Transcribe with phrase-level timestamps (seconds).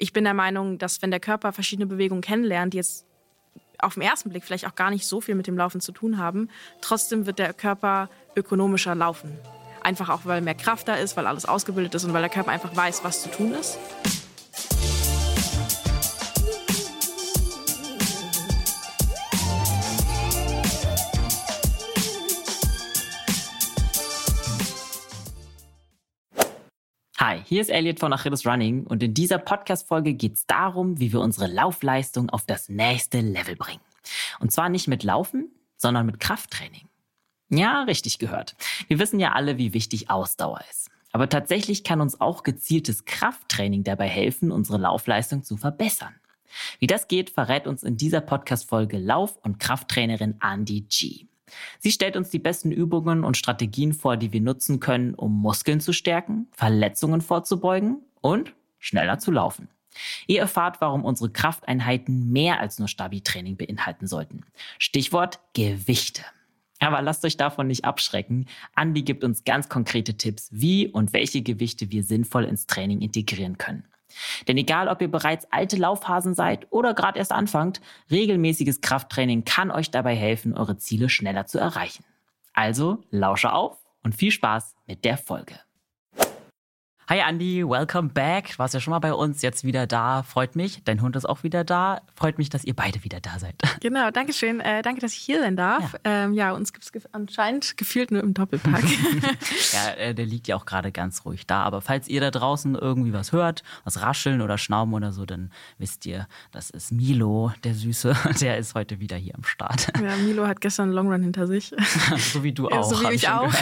[0.00, 3.04] ich bin der Meinung, dass wenn der Körper verschiedene Bewegungen kennenlernt, die jetzt
[3.78, 6.18] auf den ersten Blick vielleicht auch gar nicht so viel mit dem Laufen zu tun
[6.18, 6.48] haben,
[6.80, 9.38] trotzdem wird der Körper ökonomischer laufen.
[9.82, 12.50] Einfach auch, weil mehr Kraft da ist, weil alles ausgebildet ist und weil der Körper
[12.50, 13.78] einfach weiß, was zu tun ist.
[27.50, 31.18] Hier ist Elliot von Achilles Running und in dieser Podcast-Folge geht es darum, wie wir
[31.18, 33.80] unsere Laufleistung auf das nächste Level bringen.
[34.38, 36.86] Und zwar nicht mit Laufen, sondern mit Krafttraining.
[37.48, 38.54] Ja, richtig gehört.
[38.86, 40.92] Wir wissen ja alle, wie wichtig Ausdauer ist.
[41.10, 46.14] Aber tatsächlich kann uns auch gezieltes Krafttraining dabei helfen, unsere Laufleistung zu verbessern.
[46.78, 51.26] Wie das geht, verrät uns in dieser Podcast-Folge Lauf- und Krafttrainerin Andy G.
[51.78, 55.80] Sie stellt uns die besten Übungen und Strategien vor, die wir nutzen können, um Muskeln
[55.80, 59.68] zu stärken, Verletzungen vorzubeugen und schneller zu laufen.
[60.26, 64.44] Ihr erfahrt, warum unsere Krafteinheiten mehr als nur Stabi-Training beinhalten sollten.
[64.78, 66.22] Stichwort Gewichte.
[66.78, 68.46] Aber lasst euch davon nicht abschrecken.
[68.74, 73.58] Andi gibt uns ganz konkrete Tipps, wie und welche Gewichte wir sinnvoll ins Training integrieren
[73.58, 73.84] können.
[74.48, 77.80] Denn egal, ob ihr bereits alte Laufphasen seid oder gerade erst anfangt,
[78.10, 82.04] regelmäßiges Krafttraining kann euch dabei helfen, eure Ziele schneller zu erreichen.
[82.52, 85.60] Also lausche auf und viel Spaß mit der Folge.
[87.10, 88.52] Hi Andy, welcome back.
[88.52, 90.22] Du warst ja schon mal bei uns, jetzt wieder da.
[90.22, 90.80] Freut mich.
[90.84, 92.02] Dein Hund ist auch wieder da.
[92.14, 93.56] Freut mich, dass ihr beide wieder da seid.
[93.80, 94.60] Genau, danke schön.
[94.60, 95.94] Äh, danke, dass ich hier sein darf.
[95.94, 98.84] Ja, ähm, ja uns gibt es ge anscheinend gefühlt nur im Doppelpack.
[99.72, 101.62] ja, äh, der liegt ja auch gerade ganz ruhig da.
[101.62, 105.50] Aber falls ihr da draußen irgendwie was hört, was rascheln oder schnauben oder so, dann
[105.78, 108.14] wisst ihr, das ist Milo, der Süße.
[108.40, 109.88] Der ist heute wieder hier am Start.
[110.00, 111.74] Ja, Milo hat gestern einen Long Run hinter sich.
[112.32, 112.84] so wie du auch.
[112.84, 113.52] so wie ich auch.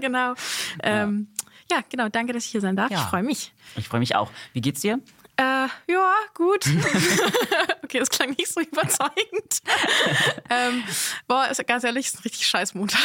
[0.00, 0.34] genau.
[0.82, 1.39] Ähm, ja,
[1.88, 2.08] genau.
[2.08, 2.90] Danke, dass ich hier sein darf.
[2.90, 2.98] Ja.
[2.98, 3.52] Ich freue mich.
[3.76, 4.30] Ich freue mich auch.
[4.52, 5.00] Wie geht's dir?
[5.40, 6.66] Äh, ja, gut.
[7.82, 9.60] okay, das klang nicht so überzeugend.
[10.50, 10.82] ähm,
[11.26, 13.00] boah, ist, ganz ehrlich, ist ein richtig scheiß Montag.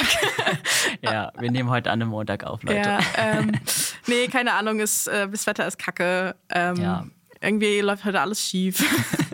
[1.01, 2.89] ja, wir nehmen heute an einem Montag auf, Leute.
[2.89, 3.53] Ja, ähm,
[4.07, 6.35] nee, keine Ahnung, ist, äh, das Wetter ist kacke.
[6.49, 7.05] Ähm, ja.
[7.41, 8.83] Irgendwie läuft heute alles schief.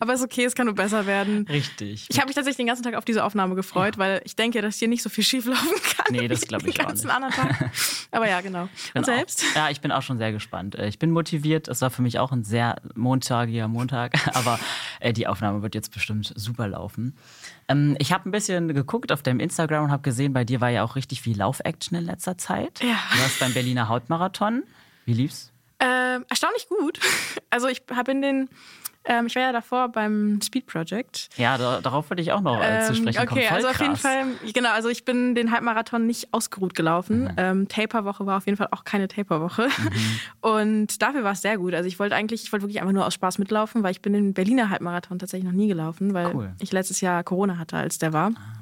[0.00, 1.46] Aber es ist okay, es kann nur besser werden.
[1.48, 2.06] Richtig.
[2.10, 3.98] Ich habe mich tatsächlich den ganzen Tag auf diese Aufnahme gefreut, ja.
[3.98, 6.06] weil ich denke, dass hier nicht so viel schief laufen kann.
[6.10, 7.38] Nee, das glaube ich den ganzen auch nicht.
[7.38, 7.70] anderen Tag.
[8.10, 8.68] Aber ja, genau.
[8.94, 9.44] Und selbst?
[9.52, 10.74] Auch, ja, ich bin auch schon sehr gespannt.
[10.74, 11.68] Äh, ich bin motiviert.
[11.68, 14.14] Es war für mich auch ein sehr montagiger Montag.
[14.34, 14.58] Aber
[15.00, 17.16] äh, die Aufnahme wird jetzt bestimmt super laufen.
[17.68, 20.70] Ähm, ich habe ein bisschen geguckt auf deinem Instagram und habe gesehen, bei dir war
[20.70, 22.80] ja auch richtig viel Lauf-Action in letzter Zeit.
[22.82, 22.98] Ja.
[23.12, 24.64] Du warst beim Berliner Hautmarathon.
[25.04, 25.51] Wie lief's?
[25.82, 26.98] Äh, erstaunlich gut.
[27.50, 28.48] Also ich habe in den
[29.04, 31.28] ähm, ich war ja davor beim Speed Project.
[31.36, 33.40] Ja, da, darauf würde ich auch noch äh, zu sprechen ähm, kommen.
[33.40, 33.76] Okay, Voll also krass.
[33.76, 37.24] auf jeden Fall, genau, also ich bin den Halbmarathon nicht ausgeruht gelaufen.
[37.24, 37.34] Mhm.
[37.36, 39.66] Ähm, Taperwoche war auf jeden Fall auch keine Taperwoche.
[39.66, 40.20] Mhm.
[40.40, 41.74] Und dafür war es sehr gut.
[41.74, 44.12] Also ich wollte eigentlich, ich wollte wirklich einfach nur aus Spaß mitlaufen, weil ich bin
[44.12, 46.52] den Berliner Halbmarathon tatsächlich noch nie gelaufen, weil cool.
[46.60, 48.30] ich letztes Jahr Corona hatte, als der war.
[48.36, 48.61] Ah.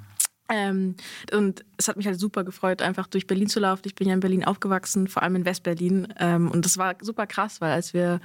[0.51, 0.97] Ähm,
[1.33, 3.83] und es hat mich halt super gefreut, einfach durch Berlin zu laufen.
[3.87, 6.13] Ich bin ja in Berlin aufgewachsen, vor allem in Westberlin.
[6.19, 8.21] Ähm, und das war super krass, weil als wir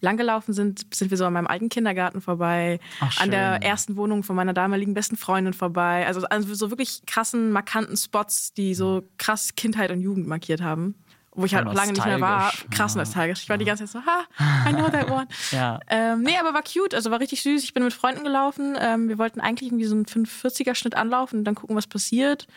[0.00, 4.22] langgelaufen sind, sind wir so an meinem alten Kindergarten vorbei, Ach, an der ersten Wohnung
[4.22, 6.06] von meiner damaligen besten Freundin vorbei.
[6.06, 10.94] Also an so wirklich krassen, markanten Spots, die so krass Kindheit und Jugend markiert haben.
[11.32, 12.52] Wo ich halt auch lange nicht mehr war.
[12.70, 13.00] Krass ja.
[13.00, 13.42] nostalgisch.
[13.42, 14.24] Ich war die ganze Zeit so, ha,
[14.68, 15.28] I know that one.
[15.52, 15.78] ja.
[15.88, 17.62] Ähm, nee, aber war cute, also war richtig süß.
[17.62, 18.76] Ich bin mit Freunden gelaufen.
[18.80, 22.48] Ähm, wir wollten eigentlich irgendwie so einen 45er-Schnitt anlaufen und dann gucken, was passiert.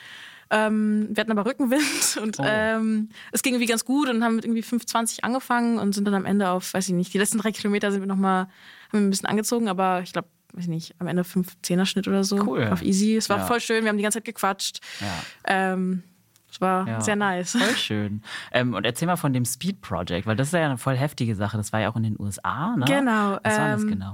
[0.51, 2.43] Ähm, wir hatten aber Rückenwind und oh.
[2.45, 6.13] ähm, es ging irgendwie ganz gut und haben mit irgendwie 5,20 angefangen und sind dann
[6.13, 8.49] am Ende auf, weiß ich nicht, die letzten drei Kilometer sind wir nochmal, haben
[8.91, 12.25] wir ein bisschen angezogen, aber ich glaube, weiß ich nicht, am Ende 5-10er Schnitt oder
[12.25, 12.35] so.
[12.45, 12.67] Cool.
[12.67, 13.15] Auf easy.
[13.15, 13.45] Es war ja.
[13.45, 14.81] voll schön, wir haben die ganze Zeit gequatscht.
[14.99, 15.73] Ja.
[15.73, 16.03] Ähm,
[16.51, 17.51] es war ja, sehr nice.
[17.51, 18.23] Voll schön.
[18.51, 21.35] Ähm, und erzähl mal von dem Speed Project, weil das ist ja eine voll heftige
[21.35, 21.57] Sache.
[21.57, 22.85] Das war ja auch in den USA, ne?
[22.85, 23.39] Genau.
[23.41, 24.13] Was war das ähm, genau?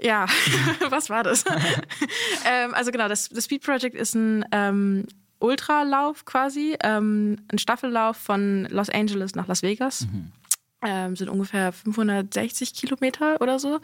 [0.00, 0.26] Ja,
[0.90, 1.44] was war das?
[2.44, 5.06] ähm, also genau, das, das, Speed Project ist ein ähm,
[5.38, 10.08] Ultralauf quasi, ähm, ein Staffellauf von Los Angeles nach Las Vegas.
[10.12, 10.32] Mhm.
[10.84, 13.80] Ähm, sind ungefähr 560 Kilometer oder so.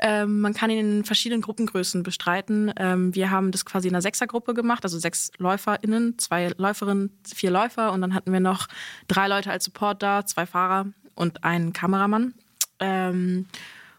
[0.00, 2.72] Ähm, man kann ihn in verschiedenen Gruppengrößen bestreiten.
[2.76, 7.50] Ähm, wir haben das quasi in einer Sechsergruppe gemacht, also sechs LäuferInnen, zwei Läuferinnen, vier
[7.50, 8.66] Läufer und dann hatten wir noch
[9.06, 12.34] drei Leute als Support da, zwei Fahrer und einen Kameramann.
[12.80, 13.46] Ähm,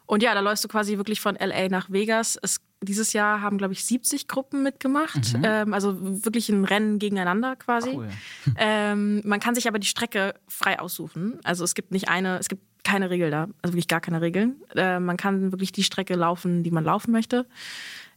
[0.06, 2.38] und ja, da läufst du quasi wirklich von LA nach Vegas.
[2.42, 5.38] Es dieses Jahr haben, glaube ich, 70 Gruppen mitgemacht.
[5.38, 5.44] Mhm.
[5.44, 7.92] Ähm, also wirklich ein Rennen gegeneinander quasi.
[7.96, 8.10] Cool.
[8.56, 11.40] Ähm, man kann sich aber die Strecke frei aussuchen.
[11.44, 14.62] Also es gibt nicht eine, es gibt keine Regel da, also wirklich gar keine Regeln.
[14.76, 17.48] Äh, man kann wirklich die Strecke laufen, die man laufen möchte.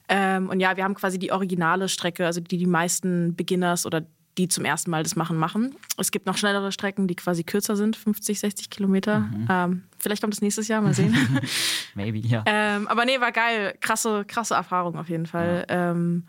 [0.08, 4.06] Ähm, und ja, wir haben quasi die originale Strecke, also die die meisten Beginners oder
[4.38, 5.74] die zum ersten Mal das machen, machen.
[5.96, 9.20] Es gibt noch schnellere Strecken, die quasi kürzer sind, 50, 60 Kilometer.
[9.20, 9.48] Mhm.
[9.48, 11.16] Ähm, vielleicht kommt es nächstes Jahr, mal sehen.
[11.94, 12.44] Maybe, ja.
[12.46, 13.74] Ähm, aber nee, war geil.
[13.80, 15.66] Krasse, krasse Erfahrung auf jeden Fall.
[15.68, 15.92] Ja.
[15.92, 16.24] Ähm,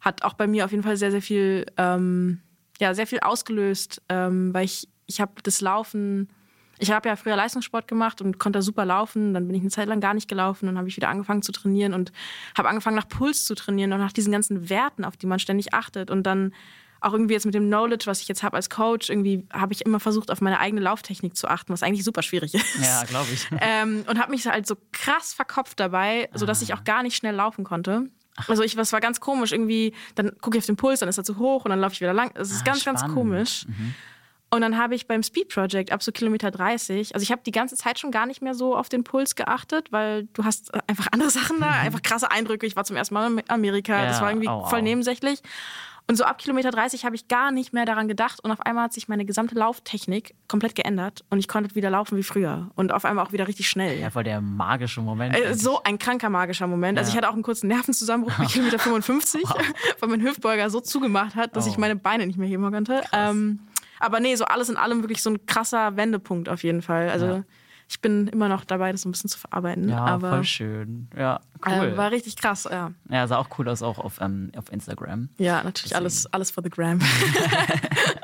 [0.00, 2.40] hat auch bei mir auf jeden Fall sehr, sehr viel, ähm,
[2.80, 6.28] ja, sehr viel ausgelöst, ähm, weil ich, ich habe das Laufen
[6.82, 9.34] ich habe ja früher Leistungssport gemacht und konnte super laufen.
[9.34, 10.66] Dann bin ich eine Zeit lang gar nicht gelaufen.
[10.66, 12.10] Dann habe ich wieder angefangen zu trainieren und
[12.58, 15.74] habe angefangen nach Puls zu trainieren und nach diesen ganzen Werten, auf die man ständig
[15.74, 16.10] achtet.
[16.10, 16.52] Und dann
[17.02, 19.84] auch irgendwie jetzt mit dem Knowledge, was ich jetzt habe als Coach, irgendwie habe ich
[19.84, 22.78] immer versucht, auf meine eigene Lauftechnik zu achten, was eigentlich super schwierig ist.
[22.80, 23.48] Ja, glaube ich.
[23.64, 26.78] Ähm, und habe mich halt so krass verkopft dabei, sodass ich ah.
[26.78, 28.08] auch gar nicht schnell laufen konnte.
[28.48, 31.18] Also ich, was war ganz komisch, irgendwie, dann gucke ich auf den Puls, dann ist
[31.18, 32.30] er zu hoch und dann laufe ich wieder lang.
[32.34, 33.02] Es ist ah, ganz, spannend.
[33.02, 33.66] ganz komisch.
[33.68, 33.94] Mhm.
[34.54, 37.52] Und dann habe ich beim Speed Project ab so Kilometer 30, also ich habe die
[37.52, 41.06] ganze Zeit schon gar nicht mehr so auf den Puls geachtet, weil du hast einfach
[41.10, 41.86] andere Sachen da, mhm.
[41.86, 42.66] einfach krasse Eindrücke.
[42.66, 45.40] Ich war zum ersten Mal in Amerika, ja, das war irgendwie oh, voll nebensächlich.
[46.06, 48.84] Und so ab Kilometer 30 habe ich gar nicht mehr daran gedacht und auf einmal
[48.84, 52.92] hat sich meine gesamte Lauftechnik komplett geändert und ich konnte wieder laufen wie früher und
[52.92, 53.98] auf einmal auch wieder richtig schnell.
[53.98, 55.34] Ja, voll der magische Moment.
[55.34, 56.98] Äh, so ein kranker magischer Moment.
[56.98, 57.12] Also ja.
[57.12, 59.56] Also ich hatte auch einen kurzen Nervenzusammenbruch bei Kilometer 55, wow.
[60.00, 61.70] weil mein Hüftbeuger so zugemacht hat, dass oh.
[61.70, 63.02] ich meine Beine nicht mehr heben konnte.
[63.12, 63.60] Ähm,
[64.02, 67.08] aber nee, so alles in allem wirklich so ein krasser Wendepunkt auf jeden Fall.
[67.10, 67.44] Also ja.
[67.88, 69.88] ich bin immer noch dabei, das so ein bisschen zu verarbeiten.
[69.88, 71.08] Ja, aber, voll schön.
[71.16, 71.88] Ja, cool.
[71.88, 72.92] Äh, war richtig krass, ja.
[73.08, 75.28] Ja, sah auch cool aus, auch auf, ähm, auf Instagram.
[75.38, 77.00] Ja, natürlich alles, alles for the gram.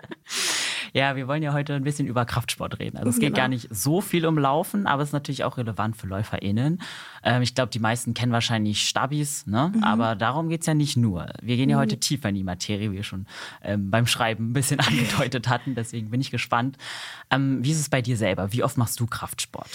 [0.93, 2.97] Ja, wir wollen ja heute ein bisschen über Kraftsport reden.
[2.97, 3.37] Also es geht genau.
[3.37, 6.81] gar nicht so viel um Laufen, aber es ist natürlich auch relevant für LäuferInnen.
[7.23, 9.73] Ähm, ich glaube, die meisten kennen wahrscheinlich Stabis, ne?
[9.75, 9.85] Mhm.
[9.85, 11.27] aber darum geht es ja nicht nur.
[11.43, 11.81] Wir gehen ja mhm.
[11.83, 13.27] heute tiefer in die Materie, wie wir schon
[13.63, 15.75] ähm, beim Schreiben ein bisschen angedeutet hatten.
[15.75, 16.77] Deswegen bin ich gespannt.
[17.31, 18.53] Ähm, wie ist es bei dir selber?
[18.53, 19.69] Wie oft machst du Kraftsport?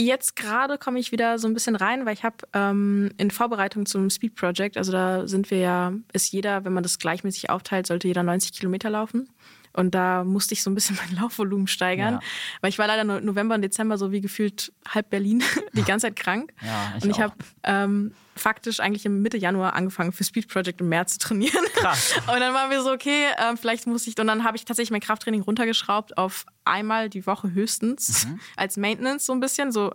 [0.00, 3.84] Jetzt gerade komme ich wieder so ein bisschen rein, weil ich habe ähm, in Vorbereitung
[3.84, 7.86] zum Speed Project, also da sind wir ja, ist jeder, wenn man das gleichmäßig aufteilt,
[7.86, 9.28] sollte jeder 90 Kilometer laufen.
[9.74, 12.20] Und da musste ich so ein bisschen mein Laufvolumen steigern, ja.
[12.62, 15.42] weil ich war leider November und Dezember so wie gefühlt halb Berlin
[15.74, 16.54] die ganze Zeit krank.
[16.62, 20.80] Ja, ich und ich habe ähm, faktisch eigentlich im Mitte Januar angefangen für Speed Project
[20.80, 21.64] im März zu trainieren.
[21.74, 22.14] Krass.
[22.32, 24.90] Und dann waren wir so, okay, äh, vielleicht muss ich, und dann habe ich tatsächlich
[24.90, 28.40] mein Krafttraining runtergeschraubt auf einmal die Woche höchstens mhm.
[28.56, 29.92] als Maintenance so ein bisschen, so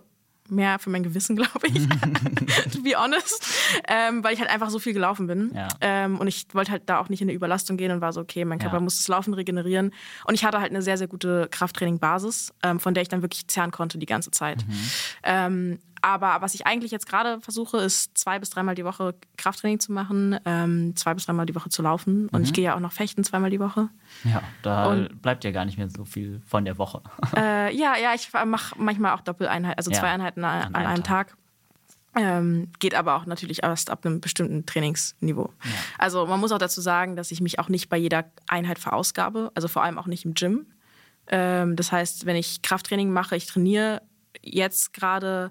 [0.50, 1.88] mehr für mein Gewissen, glaube ich,
[2.72, 3.44] to be honest,
[3.88, 5.52] ähm, weil ich halt einfach so viel gelaufen bin.
[5.54, 5.68] Ja.
[5.80, 8.20] Ähm, und ich wollte halt da auch nicht in eine Überlastung gehen und war so,
[8.20, 8.80] okay, mein Körper ja.
[8.80, 9.92] muss das Laufen regenerieren.
[10.24, 13.46] Und ich hatte halt eine sehr, sehr gute Krafttraining-Basis, ähm, von der ich dann wirklich
[13.48, 14.64] zehren konnte die ganze Zeit.
[14.66, 15.78] Mhm.
[16.06, 19.90] Aber was ich eigentlich jetzt gerade versuche, ist zwei bis dreimal die Woche Krafttraining zu
[19.90, 22.28] machen, ähm, zwei bis dreimal die Woche zu laufen.
[22.28, 22.44] Und mhm.
[22.44, 23.88] ich gehe ja auch noch fechten zweimal die Woche.
[24.22, 27.02] Ja, da und, bleibt ja gar nicht mehr so viel von der Woche.
[27.36, 30.86] Äh, ja, ja, ich mache manchmal auch Doppeleinheiten, also ja, zwei Einheiten an, an einem,
[30.86, 31.30] einem Tag.
[31.30, 31.36] Tag.
[32.14, 35.52] Ähm, geht aber auch natürlich erst ab einem bestimmten Trainingsniveau.
[35.64, 35.70] Ja.
[35.98, 39.50] Also man muss auch dazu sagen, dass ich mich auch nicht bei jeder Einheit verausgabe,
[39.56, 40.66] also vor allem auch nicht im Gym.
[41.26, 44.02] Ähm, das heißt, wenn ich Krafttraining mache, ich trainiere
[44.40, 45.50] jetzt gerade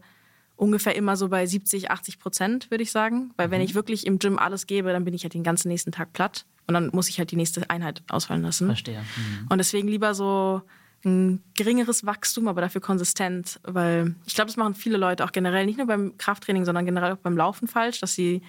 [0.55, 3.31] ungefähr immer so bei 70, 80 Prozent, würde ich sagen.
[3.37, 3.65] Weil wenn mhm.
[3.65, 6.45] ich wirklich im Gym alles gebe, dann bin ich halt den ganzen nächsten Tag platt.
[6.67, 8.67] Und dann muss ich halt die nächste Einheit ausfallen lassen.
[8.67, 8.99] Verstehe.
[8.99, 9.47] Mhm.
[9.49, 10.61] Und deswegen lieber so
[11.03, 13.59] ein geringeres Wachstum, aber dafür konsistent.
[13.63, 17.13] Weil ich glaube, das machen viele Leute auch generell, nicht nur beim Krafttraining, sondern generell
[17.13, 18.41] auch beim Laufen falsch, dass sie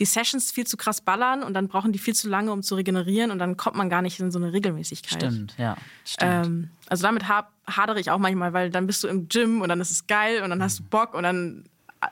[0.00, 2.74] die Sessions viel zu krass ballern und dann brauchen die viel zu lange, um zu
[2.74, 5.22] regenerieren und dann kommt man gar nicht in so eine Regelmäßigkeit.
[5.22, 5.76] Stimmt, ja.
[6.04, 6.46] Stimmt.
[6.46, 9.68] Ähm, also damit ha hadere ich auch manchmal, weil dann bist du im Gym und
[9.68, 11.64] dann ist es geil und dann hast du Bock und dann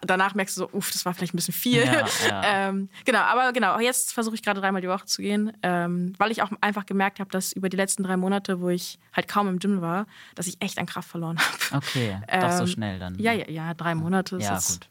[0.02, 1.84] danach merkst du so, uff, das war vielleicht ein bisschen viel.
[1.84, 2.42] Ja, ja.
[2.68, 6.30] ähm, genau, aber genau, jetzt versuche ich gerade dreimal die Woche zu gehen, ähm, weil
[6.30, 9.48] ich auch einfach gemerkt habe, dass über die letzten drei Monate, wo ich halt kaum
[9.48, 11.82] im Gym war, dass ich echt an Kraft verloren habe.
[11.84, 13.18] Okay, ähm, doch so schnell dann.
[13.18, 14.36] Ja, ja, ja, drei Monate.
[14.38, 14.88] Ja, gut.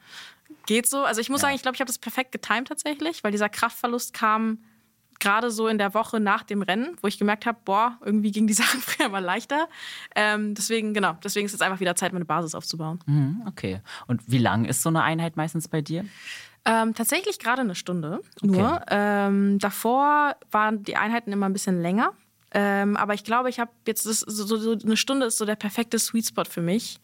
[0.67, 1.03] Geht so.
[1.03, 4.13] Also ich muss sagen, ich glaube, ich habe das perfekt getimt tatsächlich, weil dieser Kraftverlust
[4.13, 4.59] kam
[5.19, 8.45] gerade so in der Woche nach dem Rennen, wo ich gemerkt habe, boah, irgendwie ging
[8.45, 9.67] die Sachen früher mal leichter.
[10.15, 13.00] Ähm, deswegen, genau, deswegen ist es einfach wieder Zeit, meine Basis aufzubauen.
[13.07, 13.81] Mhm, okay.
[14.05, 16.05] Und wie lang ist so eine Einheit meistens bei dir?
[16.65, 18.74] Ähm, tatsächlich gerade eine Stunde nur.
[18.74, 18.81] Okay.
[18.89, 22.12] Ähm, davor waren die Einheiten immer ein bisschen länger.
[22.51, 25.55] Ähm, aber ich glaube, ich habe jetzt das, so, so, eine Stunde ist so der
[25.55, 27.00] perfekte Sweet Spot für mich.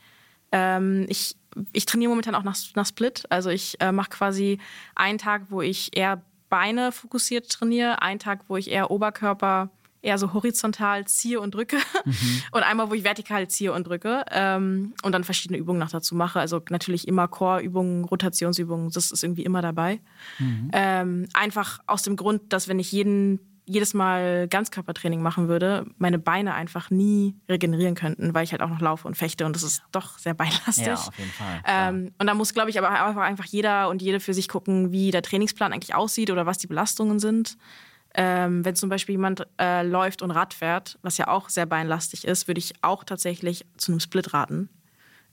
[0.51, 1.35] Ähm, ich,
[1.71, 3.23] ich trainiere momentan auch nach, nach Split.
[3.29, 4.59] Also ich äh, mache quasi
[4.95, 9.69] einen Tag, wo ich eher Beine fokussiert trainiere, einen Tag, wo ich eher Oberkörper
[10.03, 12.41] eher so horizontal ziehe und drücke mhm.
[12.51, 16.13] und einmal, wo ich vertikal ziehe und drücke ähm, und dann verschiedene Übungen noch dazu
[16.13, 16.39] mache.
[16.39, 20.01] Also natürlich immer Core-Übungen, Rotationsübungen, das ist irgendwie immer dabei.
[20.39, 20.69] Mhm.
[20.73, 26.19] Ähm, einfach aus dem Grund, dass wenn ich jeden jedes Mal Ganzkörpertraining machen würde, meine
[26.19, 29.63] Beine einfach nie regenerieren könnten, weil ich halt auch noch laufe und fechte und das
[29.63, 30.87] ist doch sehr beinlastig.
[30.87, 31.61] Ja, auf jeden Fall.
[31.65, 32.89] Ähm, und da muss, glaube ich, aber
[33.21, 36.67] einfach jeder und jede für sich gucken, wie der Trainingsplan eigentlich aussieht oder was die
[36.67, 37.57] Belastungen sind.
[38.15, 42.25] Ähm, wenn zum Beispiel jemand äh, läuft und Rad fährt, was ja auch sehr beinlastig
[42.25, 44.69] ist, würde ich auch tatsächlich zu einem Split raten.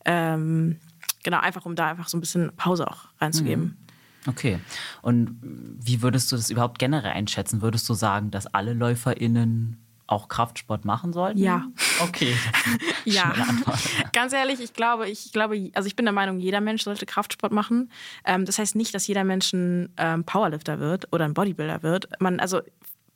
[0.07, 0.79] Ähm,
[1.23, 3.65] genau, einfach um da einfach so ein bisschen Pause auch reinzugeben.
[3.65, 3.77] Mhm.
[4.27, 4.59] Okay.
[5.03, 7.63] Und wie würdest du das überhaupt generell einschätzen?
[7.63, 9.79] Würdest du sagen, dass alle LäuferInnen
[10.11, 11.39] auch Kraftsport machen sollten?
[11.39, 11.67] Ja.
[12.01, 12.35] Okay.
[13.05, 13.33] ja.
[14.13, 17.53] Ganz ehrlich, ich glaube, ich glaube, also ich bin der Meinung, jeder Mensch sollte Kraftsport
[17.53, 17.91] machen.
[18.25, 22.09] Ähm, das heißt nicht, dass jeder Mensch ein ähm, Powerlifter wird oder ein Bodybuilder wird.
[22.21, 22.61] Man, also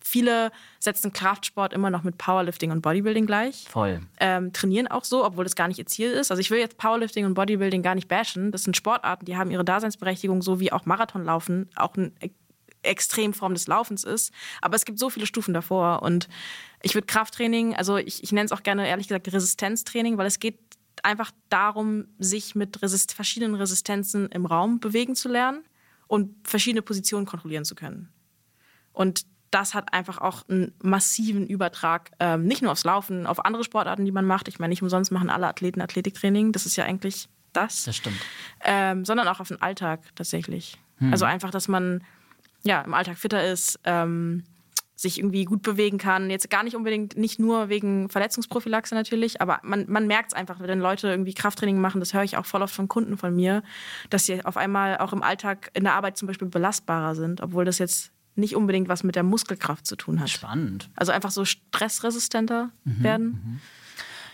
[0.05, 3.67] viele setzen Kraftsport immer noch mit Powerlifting und Bodybuilding gleich.
[3.69, 4.01] Voll.
[4.21, 6.31] Ähm, trainieren auch so, obwohl das gar nicht ihr Ziel ist.
[6.31, 8.53] Also ich will jetzt Powerlifting und Bodybuilding gar nicht bashen.
[8.53, 12.13] Das sind Sportarten, die haben ihre Daseinsberechtigung, so wie auch Marathonlaufen auch eine
[12.83, 14.33] Extremform des Laufens ist.
[14.61, 16.03] Aber es gibt so viele Stufen davor.
[16.03, 16.29] Und
[16.83, 20.39] ich würde Krafttraining, also ich, ich nenne es auch gerne ehrlich gesagt Resistenztraining, weil es
[20.39, 20.59] geht
[21.03, 25.65] einfach darum, sich mit Resist verschiedenen Resistenzen im Raum bewegen zu lernen
[26.07, 28.11] und verschiedene Positionen kontrollieren zu können.
[28.93, 33.65] Und das hat einfach auch einen massiven Übertrag, ähm, nicht nur aufs Laufen, auf andere
[33.65, 34.49] Sportarten, die man macht.
[34.49, 36.53] Ich meine, nicht umsonst machen alle Athleten Athletiktraining.
[36.53, 37.85] Das ist ja eigentlich das.
[37.85, 38.17] Das stimmt.
[38.65, 40.79] Ähm, sondern auch auf den Alltag tatsächlich.
[40.99, 41.13] Hm.
[41.13, 42.03] Also einfach, dass man
[42.65, 44.45] ja im Alltag fitter ist, ähm,
[44.97, 46.31] sich irgendwie gut bewegen kann.
[46.31, 50.61] Jetzt gar nicht unbedingt, nicht nur wegen Verletzungsprophylaxe natürlich, aber man, man merkt es einfach,
[50.61, 53.63] wenn Leute irgendwie Krafttraining machen, das höre ich auch voll oft von Kunden von mir,
[54.11, 57.65] dass sie auf einmal auch im Alltag in der Arbeit zum Beispiel belastbarer sind, obwohl
[57.65, 60.31] das jetzt nicht unbedingt was mit der Muskelkraft zu tun hat.
[60.31, 60.91] Spannend.
[60.97, 63.27] Also einfach so stressresistenter mhm, werden.
[63.27, 63.61] Mhm.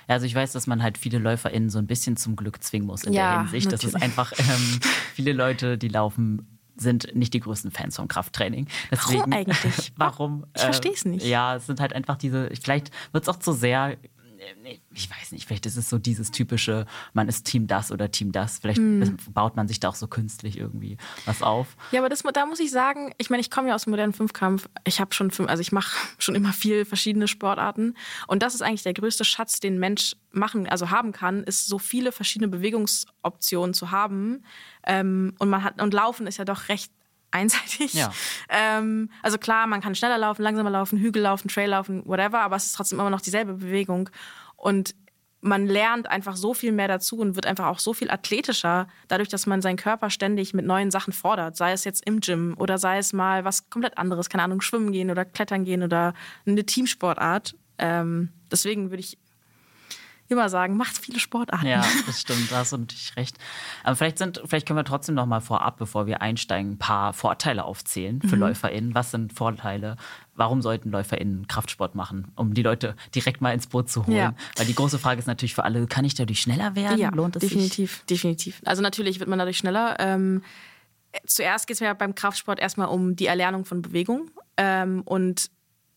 [0.08, 2.86] Ja, also ich weiß, dass man halt viele LäuferInnen so ein bisschen zum Glück zwingen
[2.86, 3.70] muss in ja, der Hinsicht.
[3.70, 3.92] Natürlich.
[3.92, 4.80] Das ist einfach ähm,
[5.14, 8.66] viele Leute, die laufen sind nicht die größten Fans vom Krafttraining.
[8.90, 9.92] Deswegen, warum eigentlich?
[9.96, 10.46] warum?
[10.56, 11.24] Ich verstehe es nicht.
[11.26, 13.98] Äh, ja, es sind halt einfach diese, vielleicht wird es auch zu sehr
[14.92, 18.32] ich weiß nicht, vielleicht ist es so dieses typische, man ist Team das oder Team
[18.32, 18.58] das.
[18.58, 19.16] Vielleicht hm.
[19.32, 21.76] baut man sich da auch so künstlich irgendwie was auf.
[21.92, 24.12] Ja, aber das, da muss ich sagen, ich meine, ich komme ja aus dem modernen
[24.12, 24.68] Fünfkampf.
[24.84, 27.94] Ich habe schon, also ich mache schon immer viel verschiedene Sportarten.
[28.26, 31.78] Und das ist eigentlich der größte Schatz, den Mensch machen, also haben kann, ist so
[31.78, 34.44] viele verschiedene Bewegungsoptionen zu haben.
[34.86, 36.92] Ähm, und man hat, und Laufen ist ja doch recht
[37.30, 37.94] einseitig.
[37.94, 38.12] Ja.
[38.48, 42.56] Ähm, also klar, man kann schneller laufen, langsamer laufen, Hügel laufen, Trail laufen, whatever, aber
[42.56, 44.10] es ist trotzdem immer noch dieselbe Bewegung.
[44.56, 44.94] Und
[45.40, 49.28] man lernt einfach so viel mehr dazu und wird einfach auch so viel athletischer, dadurch,
[49.28, 51.56] dass man seinen Körper ständig mit neuen Sachen fordert.
[51.56, 54.92] Sei es jetzt im Gym oder sei es mal was komplett anderes, keine Ahnung, schwimmen
[54.92, 56.14] gehen oder klettern gehen oder
[56.46, 57.54] eine Teamsportart.
[57.78, 59.18] Ähm, deswegen würde ich
[60.30, 61.66] immer sagen, macht viele Sportarten.
[61.66, 63.36] Ja, das stimmt, da hast du natürlich recht.
[63.82, 67.12] Aber vielleicht, sind, vielleicht können wir trotzdem noch mal vorab, bevor wir einsteigen, ein paar
[67.12, 68.42] Vorteile aufzählen für mhm.
[68.42, 68.94] LäuferInnen.
[68.94, 69.96] Was sind Vorteile?
[70.34, 74.16] Warum sollten LäuferInnen Kraftsport machen, um die Leute direkt mal ins Boot zu holen?
[74.16, 74.34] Ja.
[74.56, 76.98] Weil die große Frage ist natürlich für alle, kann ich dadurch schneller werden?
[76.98, 78.04] Ja, Lohnt es definitiv, sich?
[78.06, 78.62] definitiv.
[78.64, 79.96] Also natürlich wird man dadurch schneller.
[79.98, 80.42] Ähm,
[81.26, 84.30] zuerst geht es ja beim Kraftsport erstmal um die Erlernung von Bewegung.
[84.56, 85.50] Ähm, und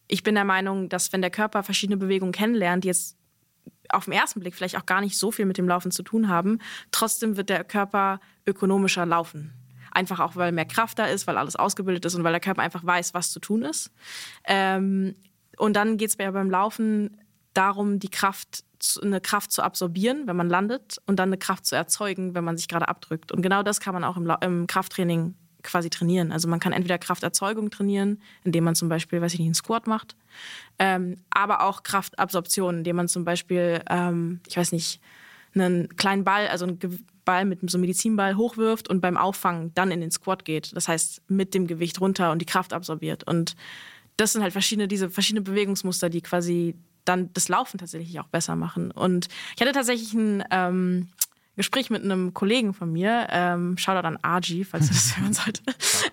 [0.08, 3.18] ich bin der Meinung, dass wenn der Körper verschiedene Bewegungen kennenlernt, die jetzt
[3.90, 6.28] auf den ersten Blick vielleicht auch gar nicht so viel mit dem Laufen zu tun
[6.28, 6.60] haben,
[6.92, 9.54] trotzdem wird der Körper ökonomischer laufen.
[9.92, 12.62] Einfach auch, weil mehr Kraft da ist, weil alles ausgebildet ist und weil der Körper
[12.62, 13.92] einfach weiß, was zu tun ist.
[14.46, 15.16] Ähm,
[15.58, 17.22] und dann geht es beim Laufen
[17.54, 18.64] darum, die Kraft,
[19.02, 22.58] eine Kraft zu absorbieren, wenn man landet, und dann eine Kraft zu erzeugen, wenn man
[22.58, 23.32] sich gerade abdrückt.
[23.32, 26.32] Und genau das kann man auch im, im Krafttraining quasi trainieren.
[26.32, 29.88] Also man kann entweder Krafterzeugung trainieren, indem man zum Beispiel, weiß ich nicht, einen Squat
[29.88, 30.16] macht,
[30.80, 35.00] ähm, aber auch Kraftabsorption, indem man zum Beispiel, ähm, ich weiß nicht,
[35.56, 36.80] einen kleinen Ball, also einen
[37.26, 40.76] Ball mit so einem Medizinball hochwirft und beim Auffangen dann in den Squat geht.
[40.76, 43.24] Das heißt, mit dem Gewicht runter und die Kraft absorbiert.
[43.24, 43.56] Und
[44.18, 48.56] das sind halt verschiedene, diese verschiedenen Bewegungsmuster, die quasi dann das Laufen tatsächlich auch besser
[48.56, 48.92] machen.
[48.92, 51.10] Und ich hatte tatsächlich ein ähm,
[51.56, 55.62] Gespräch mit einem Kollegen von mir, ähm, Shoutout an Arji, falls ihr das hören sollte.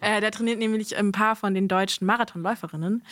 [0.00, 3.02] Äh, der trainiert nämlich ein paar von den deutschen Marathonläuferinnen.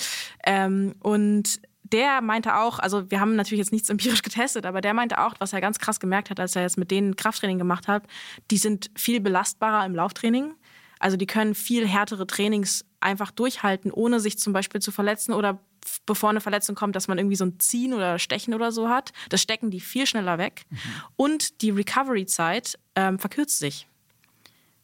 [0.44, 1.60] Ähm, und
[1.92, 5.34] der meinte auch, also wir haben natürlich jetzt nichts empirisch getestet, aber der meinte auch,
[5.38, 8.04] was er ganz krass gemerkt hat, als er jetzt mit denen Krafttraining gemacht hat,
[8.50, 10.54] die sind viel belastbarer im Lauftraining.
[10.98, 15.60] Also die können viel härtere Trainings einfach durchhalten, ohne sich zum Beispiel zu verletzen oder
[16.06, 19.12] bevor eine Verletzung kommt, dass man irgendwie so ein Ziehen oder Stechen oder so hat.
[19.28, 20.64] Das stecken die viel schneller weg.
[20.70, 20.78] Mhm.
[21.16, 23.86] Und die Recovery-Zeit ähm, verkürzt sich.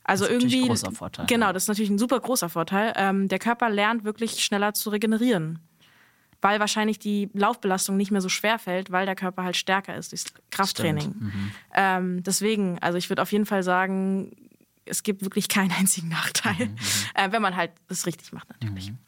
[0.04, 0.62] Also das ist irgendwie.
[0.62, 1.26] Ein großer Vorteil.
[1.26, 2.92] Genau, das ist natürlich ein super großer Vorteil.
[2.96, 5.60] Ähm, der Körper lernt wirklich schneller zu regenerieren.
[6.42, 10.12] Weil wahrscheinlich die Laufbelastung nicht mehr so schwer fällt, weil der Körper halt stärker ist
[10.12, 11.14] durch Krafttraining.
[11.18, 11.50] Mhm.
[11.74, 14.36] Ähm, deswegen, also ich würde auf jeden Fall sagen,
[14.86, 16.78] es gibt wirklich keinen einzigen Nachteil, mhm, mhm,
[17.14, 18.90] äh, wenn man halt das richtig macht natürlich.
[18.90, 18.98] Mhm.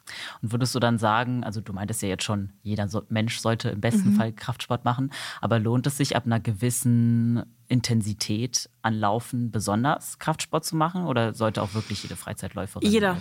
[0.41, 3.69] Und würdest du dann sagen, also du meintest ja jetzt schon, jeder so Mensch sollte
[3.69, 4.15] im besten mhm.
[4.15, 10.65] Fall Kraftsport machen, aber lohnt es sich ab einer gewissen Intensität an Laufen besonders Kraftsport
[10.65, 12.89] zu machen oder sollte auch wirklich jede Freizeitläuferin?
[12.89, 13.17] Jeder.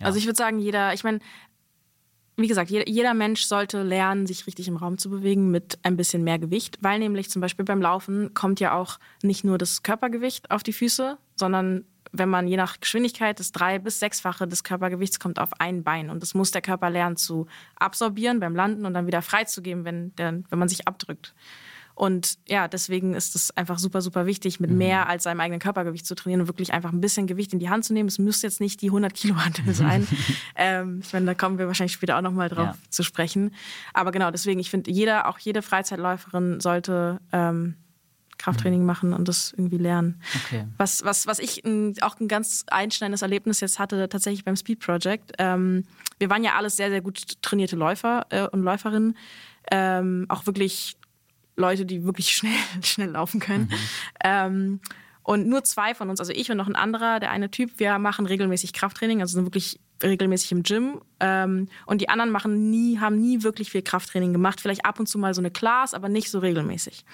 [0.00, 0.06] Ja.
[0.06, 1.20] Also ich würde sagen, jeder, ich meine,
[2.36, 6.24] wie gesagt, jeder Mensch sollte lernen, sich richtig im Raum zu bewegen mit ein bisschen
[6.24, 10.50] mehr Gewicht, weil nämlich zum Beispiel beim Laufen kommt ja auch nicht nur das Körpergewicht
[10.50, 11.84] auf die Füße, sondern
[12.16, 16.10] wenn man je nach Geschwindigkeit das drei- bis sechsfache des Körpergewichts kommt auf ein Bein.
[16.10, 20.14] Und das muss der Körper lernen zu absorbieren beim Landen und dann wieder freizugeben, wenn,
[20.16, 21.34] der, wenn man sich abdrückt.
[21.94, 24.78] Und ja, deswegen ist es einfach super, super wichtig, mit mhm.
[24.78, 27.70] mehr als seinem eigenen Körpergewicht zu trainieren und wirklich einfach ein bisschen Gewicht in die
[27.70, 28.08] Hand zu nehmen.
[28.08, 30.06] Es muss jetzt nicht die 100 Kilo Hantel sein.
[30.56, 32.90] ähm, ich meine, da kommen wir wahrscheinlich später auch nochmal drauf ja.
[32.90, 33.54] zu sprechen.
[33.92, 37.76] Aber genau, deswegen, ich finde, jeder, auch jede Freizeitläuferin sollte ähm,
[38.38, 38.86] Krafttraining mhm.
[38.86, 40.20] machen und das irgendwie lernen.
[40.44, 40.66] Okay.
[40.76, 44.80] Was, was, was ich ein, auch ein ganz einschneidendes Erlebnis jetzt hatte, tatsächlich beim Speed
[44.80, 45.32] Project.
[45.38, 45.84] Ähm,
[46.18, 49.16] wir waren ja alles sehr, sehr gut trainierte Läufer äh, und Läuferinnen.
[49.70, 50.96] Ähm, auch wirklich
[51.56, 53.64] Leute, die wirklich schnell, schnell laufen können.
[53.64, 53.78] Mhm.
[54.22, 54.80] Ähm,
[55.22, 57.98] und nur zwei von uns, also ich und noch ein anderer, der eine Typ, wir
[57.98, 61.00] machen regelmäßig Krafttraining, also sind wirklich regelmäßig im Gym.
[61.18, 64.60] Ähm, und die anderen machen nie, haben nie wirklich viel Krafttraining gemacht.
[64.60, 67.06] Vielleicht ab und zu mal so eine Class, aber nicht so regelmäßig.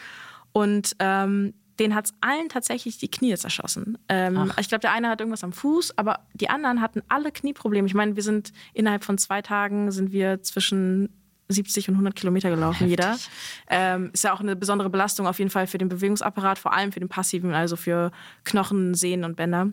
[0.53, 3.97] Und ähm, den hat es allen tatsächlich die Knie zerschossen.
[4.09, 7.87] Ähm, ich glaube, der eine hat irgendwas am Fuß, aber die anderen hatten alle Knieprobleme.
[7.87, 11.20] Ich meine, wir sind innerhalb von zwei Tagen sind wir zwischen
[11.51, 12.91] 70 und 100 Kilometer gelaufen, Heftig.
[12.91, 13.19] jeder.
[13.69, 16.93] Ähm, ist ja auch eine besondere Belastung auf jeden Fall für den Bewegungsapparat, vor allem
[16.93, 18.11] für den passiven, also für
[18.45, 19.69] Knochen, Sehnen und Bänder.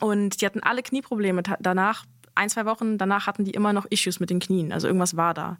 [0.00, 2.04] Und die hatten alle Knieprobleme danach.
[2.34, 4.72] Ein, zwei Wochen danach hatten die immer noch Issues mit den Knien.
[4.72, 5.58] Also irgendwas war da.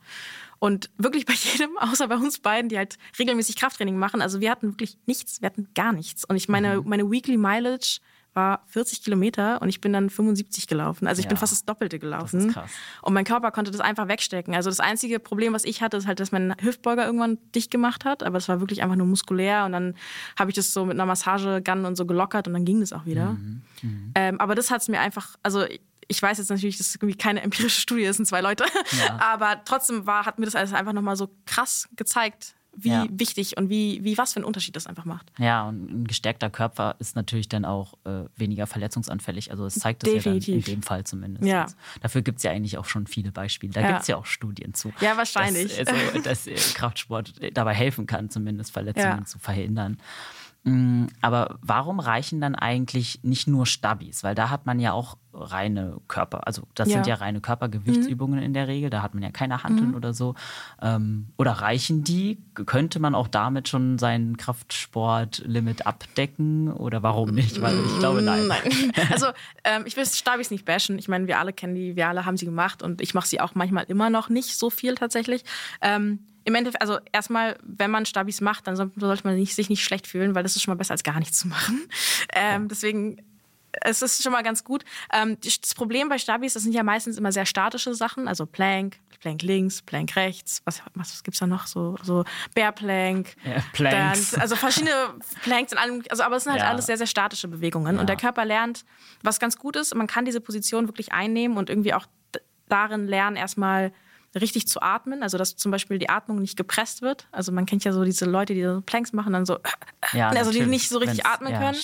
[0.60, 4.22] Und wirklich bei jedem, außer bei uns beiden, die halt regelmäßig Krafttraining machen.
[4.22, 6.24] Also wir hatten wirklich nichts, wir hatten gar nichts.
[6.24, 6.88] Und ich meine, mhm.
[6.88, 8.00] meine Weekly Mileage
[8.38, 11.08] war 40 Kilometer und ich bin dann 75 gelaufen.
[11.08, 11.30] Also ich ja.
[11.30, 12.38] bin fast das Doppelte gelaufen.
[12.38, 12.70] Das ist krass.
[13.02, 14.54] Und mein Körper konnte das einfach wegstecken.
[14.54, 18.04] Also das einzige Problem, was ich hatte, ist halt, dass mein Hüftbeuger irgendwann dicht gemacht
[18.04, 18.22] hat.
[18.22, 19.64] Aber es war wirklich einfach nur muskulär.
[19.64, 19.94] Und dann
[20.38, 23.06] habe ich das so mit einer Massagegun und so gelockert und dann ging das auch
[23.06, 23.32] wieder.
[23.32, 23.62] Mhm.
[23.82, 24.12] Mhm.
[24.14, 25.64] Ähm, aber das hat es mir einfach, also
[26.06, 28.64] ich weiß jetzt natürlich, dass es irgendwie keine empirische Studie ist, sind zwei Leute.
[28.98, 29.18] Ja.
[29.20, 33.06] Aber trotzdem war, hat mir das alles einfach nochmal so krass gezeigt, wie ja.
[33.10, 35.32] wichtig und wie, wie was für einen Unterschied das einfach macht.
[35.38, 39.50] Ja, und ein gestärkter Körper ist natürlich dann auch äh, weniger verletzungsanfällig.
[39.50, 40.48] Also es zeigt das Definitiv.
[40.48, 41.46] ja dann in dem Fall zumindest.
[41.46, 41.62] Ja.
[41.62, 43.72] Also, dafür gibt es ja eigentlich auch schon viele Beispiele.
[43.72, 43.88] Da ja.
[43.88, 44.92] gibt es ja auch Studien zu.
[45.00, 45.76] Ja, wahrscheinlich.
[45.76, 49.98] Dass, also, dass äh, Kraftsport dabei helfen kann, zumindest Verletzungen zu verhindern.
[50.64, 54.24] Mm, aber warum reichen dann eigentlich nicht nur Stabis?
[54.24, 56.94] Weil da hat man ja auch reine Körper, also das ja.
[56.94, 58.44] sind ja reine Körpergewichtsübungen mhm.
[58.44, 59.94] in der Regel, da hat man ja keine Handeln mhm.
[59.94, 60.34] oder so.
[60.82, 62.38] Ähm, oder reichen die?
[62.54, 67.60] Könnte man auch damit schon sein Kraftsportlimit abdecken oder warum nicht?
[67.60, 68.46] Weil ich glaube, nein.
[68.46, 68.92] nein.
[69.10, 69.26] Also
[69.64, 70.98] ähm, ich will Stabis nicht bashen.
[70.98, 73.40] Ich meine, wir alle kennen die, wir alle haben sie gemacht und ich mache sie
[73.40, 75.44] auch manchmal immer noch nicht so viel tatsächlich.
[75.80, 79.84] Ähm, im Endeffekt, also erstmal, wenn man Stabis macht, dann sollte man nicht, sich nicht
[79.84, 81.86] schlecht fühlen, weil das ist schon mal besser als gar nichts zu machen.
[82.34, 83.22] Ähm, deswegen
[83.82, 84.82] es ist schon mal ganz gut.
[85.12, 88.96] Ähm, das Problem bei Stabis, das sind ja meistens immer sehr statische Sachen, also Plank,
[89.20, 91.66] Plank links, Plank rechts, was, was gibt es da noch?
[91.66, 93.34] So, so Bear Plank.
[93.44, 94.30] Ja, Planks.
[94.30, 94.94] Dann, also verschiedene
[95.42, 96.70] Planks in allem, also, aber es sind halt ja.
[96.70, 97.96] alles sehr, sehr statische Bewegungen.
[97.96, 98.00] Ja.
[98.00, 98.86] Und der Körper lernt,
[99.22, 102.06] was ganz gut ist, man kann diese Position wirklich einnehmen und irgendwie auch
[102.68, 103.92] darin lernen, erstmal
[104.34, 107.28] richtig zu atmen, also dass zum Beispiel die Atmung nicht gepresst wird.
[107.32, 109.58] Also man kennt ja so diese Leute, die so Planks machen, dann so,
[110.12, 111.76] ja, also die nicht so richtig atmen können.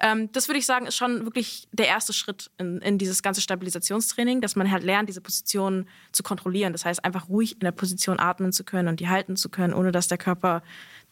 [0.00, 3.22] Ja, ähm, das würde ich sagen, ist schon wirklich der erste Schritt in, in, dieses
[3.22, 6.72] ganze Stabilisationstraining, dass man halt lernt, diese Position zu kontrollieren.
[6.72, 9.74] Das heißt, einfach ruhig in der Position atmen zu können und die halten zu können,
[9.74, 10.62] ohne dass der Körper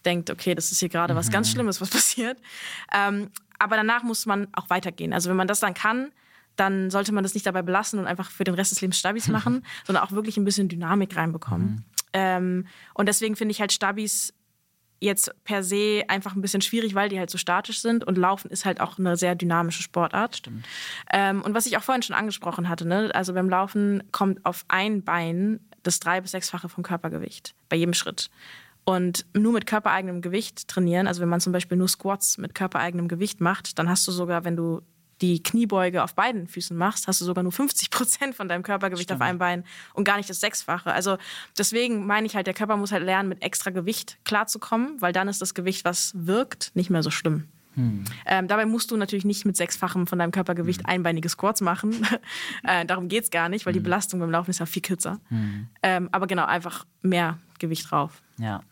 [0.05, 1.19] denkt, okay, das ist hier gerade mhm.
[1.19, 2.39] was ganz Schlimmes, was passiert.
[2.93, 5.13] Ähm, aber danach muss man auch weitergehen.
[5.13, 6.11] Also wenn man das dann kann,
[6.57, 9.29] dann sollte man das nicht dabei belassen und einfach für den Rest des Lebens Stabis
[9.29, 11.69] machen, sondern auch wirklich ein bisschen Dynamik reinbekommen.
[11.69, 11.85] Mhm.
[12.13, 14.35] Ähm, und deswegen finde ich halt Stabis
[15.03, 18.51] jetzt per se einfach ein bisschen schwierig, weil die halt so statisch sind und Laufen
[18.51, 20.37] ist halt auch eine sehr dynamische Sportart.
[20.37, 20.67] Stimmt.
[21.13, 23.11] Ähm, und was ich auch vorhin schon angesprochen hatte, ne?
[23.13, 27.95] also beim Laufen kommt auf ein Bein das drei- bis sechsfache vom Körpergewicht bei jedem
[27.95, 28.31] Schritt.
[28.85, 33.09] Und nur mit körpereigenem Gewicht trainieren, also wenn man zum Beispiel nur Squats mit körpereigenem
[33.09, 34.83] Gewicht macht, dann hast du sogar, wenn du
[35.23, 39.05] die Kniebeuge auf beiden Füßen machst, hast du sogar nur 50 Prozent von deinem Körpergewicht
[39.05, 39.23] Stimmt.
[39.23, 40.93] auf einem Bein und gar nicht das Sechsfache.
[40.93, 41.17] Also
[41.57, 45.29] deswegen meine ich halt, der Körper muss halt lernen, mit extra Gewicht klarzukommen, weil dann
[45.29, 47.49] ist das Gewicht, was wirkt, nicht mehr so schlimm.
[47.75, 48.05] Hm.
[48.27, 50.87] Ähm, dabei musst du natürlich nicht mit sechsfachem von deinem Körpergewicht hm.
[50.87, 52.07] einbeinige Squats machen.
[52.65, 53.81] äh, darum geht es gar nicht, weil hm.
[53.81, 55.21] die Belastung beim Laufen ist ja viel kürzer.
[55.29, 55.69] Hm.
[55.83, 58.23] Ähm, aber genau, einfach mehr Gewicht drauf.
[58.39, 58.63] Ja.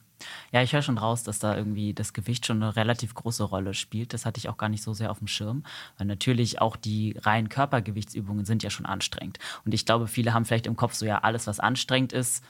[0.52, 3.74] Ja, ich höre schon raus, dass da irgendwie das Gewicht schon eine relativ große Rolle
[3.74, 4.12] spielt.
[4.12, 5.64] Das hatte ich auch gar nicht so sehr auf dem Schirm.
[5.98, 9.38] Weil natürlich auch die reinen Körpergewichtsübungen sind ja schon anstrengend.
[9.64, 12.44] Und ich glaube, viele haben vielleicht im Kopf so, ja, alles, was anstrengend ist,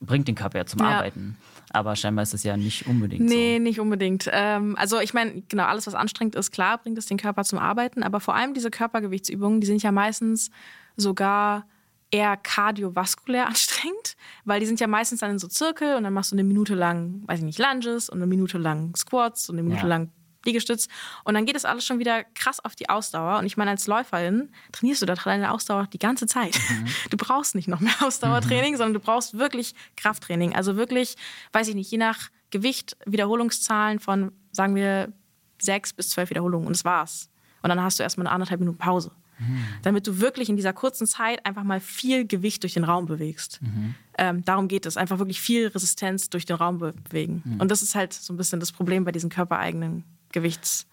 [0.00, 0.98] bringt den Körper ja zum ja.
[0.98, 1.36] Arbeiten.
[1.70, 3.62] Aber scheinbar ist es ja nicht unbedingt nee, so.
[3.62, 4.28] nicht unbedingt.
[4.30, 7.58] Ähm, also ich meine, genau, alles, was anstrengend ist, klar, bringt es den Körper zum
[7.58, 8.02] Arbeiten.
[8.02, 10.50] Aber vor allem diese Körpergewichtsübungen, die sind ja meistens
[10.96, 11.64] sogar
[12.12, 16.30] eher kardiovaskulär anstrengend, weil die sind ja meistens dann in so Zirkel und dann machst
[16.30, 19.64] du eine Minute lang, weiß ich nicht, Lunges und eine Minute lang Squats und eine
[19.64, 19.88] Minute ja.
[19.88, 20.12] lang
[20.44, 20.88] Liegestütz.
[21.24, 23.38] Und dann geht es alles schon wieder krass auf die Ausdauer.
[23.38, 26.58] Und ich meine, als Läuferin trainierst du da deine Ausdauer die ganze Zeit.
[26.68, 26.86] Mhm.
[27.10, 28.76] Du brauchst nicht noch mehr Ausdauertraining, mhm.
[28.76, 30.54] sondern du brauchst wirklich Krafttraining.
[30.54, 31.16] Also wirklich,
[31.52, 35.12] weiß ich nicht, je nach Gewicht Wiederholungszahlen von, sagen wir,
[35.60, 36.66] sechs bis zwölf Wiederholungen.
[36.66, 37.30] Und das war's.
[37.62, 39.12] Und dann hast du erstmal eine anderthalb Minuten Pause.
[39.48, 39.64] Mhm.
[39.82, 43.60] Damit du wirklich in dieser kurzen Zeit einfach mal viel Gewicht durch den Raum bewegst.
[43.62, 43.94] Mhm.
[44.18, 47.42] Ähm, darum geht es, einfach wirklich viel Resistenz durch den Raum bewegen.
[47.44, 47.60] Mhm.
[47.60, 50.86] Und das ist halt so ein bisschen das Problem bei diesen körpereigenen Gewichts-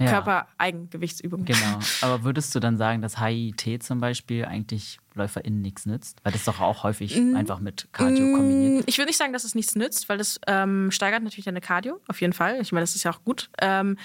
[0.00, 0.10] ja.
[0.10, 1.46] Körpereigengewichtsübungen.
[1.46, 1.78] Genau.
[2.00, 6.18] Aber würdest du dann sagen, dass HIIT zum Beispiel eigentlich LäuferInnen nichts nützt?
[6.24, 8.84] Weil das doch auch häufig mm, einfach mit Cardio kombiniert.
[8.86, 12.00] Ich würde nicht sagen, dass es nichts nützt, weil das ähm, steigert natürlich deine Cardio,
[12.08, 12.60] auf jeden Fall.
[12.60, 13.50] Ich meine, das ist ja auch gut.
[13.60, 13.96] Ähm,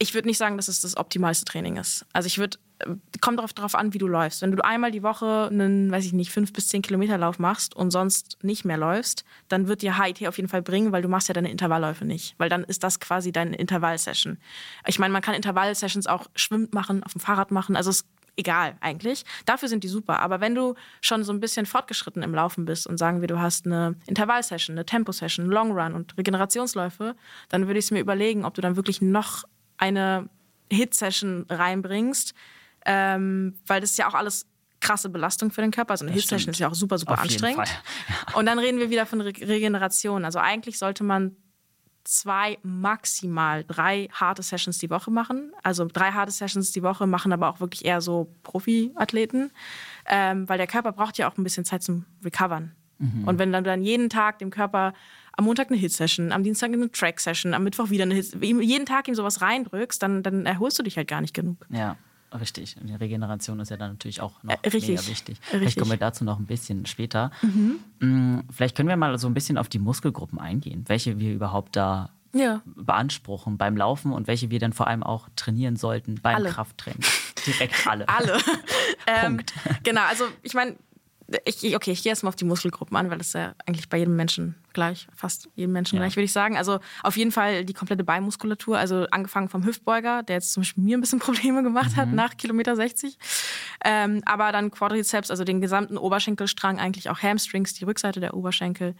[0.00, 2.06] ich würde nicht sagen, dass es das optimalste Training ist.
[2.14, 4.40] Also ich würde, äh, kommt darauf, darauf an, wie du läufst.
[4.40, 7.76] Wenn du einmal die Woche einen, weiß ich nicht, fünf bis zehn Kilometer Lauf machst
[7.76, 11.08] und sonst nicht mehr läufst, dann wird dir HIT auf jeden Fall bringen, weil du
[11.08, 12.34] machst ja deine Intervallläufe nicht.
[12.38, 14.38] Weil dann ist das quasi deine Intervallsession.
[14.86, 17.76] Ich meine, man kann Intervallsessions auch schwimmt machen, auf dem Fahrrad machen.
[17.76, 19.24] Also es egal eigentlich.
[19.44, 20.20] Dafür sind die super.
[20.20, 23.38] Aber wenn du schon so ein bisschen fortgeschritten im Laufen bist und sagen wir, du
[23.38, 27.16] hast eine Intervallsession, eine Temposession, Long Run und Regenerationsläufe,
[27.50, 29.44] dann würde ich es mir überlegen, ob du dann wirklich noch
[29.80, 30.28] eine
[30.70, 32.34] Hit-Session reinbringst,
[32.86, 34.46] ähm, weil das ist ja auch alles
[34.80, 35.92] krasse Belastung für den Körper.
[35.92, 37.68] Also eine Hit-Session ist ja auch super, super Auf anstrengend.
[37.68, 38.38] Ja.
[38.38, 40.24] Und dann reden wir wieder von Re Regeneration.
[40.24, 41.36] Also eigentlich sollte man
[42.04, 45.52] zwei, maximal drei harte Sessions die Woche machen.
[45.62, 49.50] Also drei harte Sessions die Woche machen aber auch wirklich eher so Profi-Athleten,
[50.06, 52.74] ähm, weil der Körper braucht ja auch ein bisschen Zeit zum Recovern.
[52.98, 53.28] Mhm.
[53.28, 54.94] Und wenn du dann jeden Tag dem Körper
[55.40, 59.08] am Montag eine Hit-Session, am Dienstag eine Track-Session, am Mittwoch wieder eine Hit jeden Tag
[59.08, 61.66] ihm sowas reindrückst, dann, dann erholst du dich halt gar nicht genug.
[61.70, 61.96] Ja.
[62.38, 62.76] Richtig.
[62.80, 65.08] Und die Regeneration ist ja dann natürlich auch noch äh, mega wichtig.
[65.08, 65.38] Richtig.
[65.42, 67.32] Vielleicht kommen wir dazu noch ein bisschen später.
[67.42, 67.80] Mhm.
[67.98, 71.74] Mm, vielleicht können wir mal so ein bisschen auf die Muskelgruppen eingehen, welche wir überhaupt
[71.74, 72.62] da ja.
[72.64, 76.50] beanspruchen beim Laufen und welche wir dann vor allem auch trainieren sollten beim alle.
[76.50, 77.02] Krafttraining.
[77.46, 78.08] Direkt alle.
[78.08, 78.32] alle.
[79.24, 79.52] Punkt.
[79.56, 80.76] Ähm, genau, also ich meine,
[81.44, 83.98] ich, okay, ich gehe erstmal auf die Muskelgruppen an, weil das ist ja eigentlich bei
[83.98, 86.02] jedem Menschen gleich, fast jedem Menschen ja.
[86.02, 86.56] gleich, würde ich sagen.
[86.56, 90.82] Also auf jeden Fall die komplette Beimuskulatur, also angefangen vom Hüftbeuger, der jetzt zum Beispiel
[90.82, 91.96] mir ein bisschen Probleme gemacht mhm.
[91.96, 93.18] hat nach Kilometer 60.
[93.84, 98.94] Ähm, aber dann Quadrizeps, also den gesamten Oberschenkelstrang, eigentlich auch Hamstrings, die Rückseite der Oberschenkel.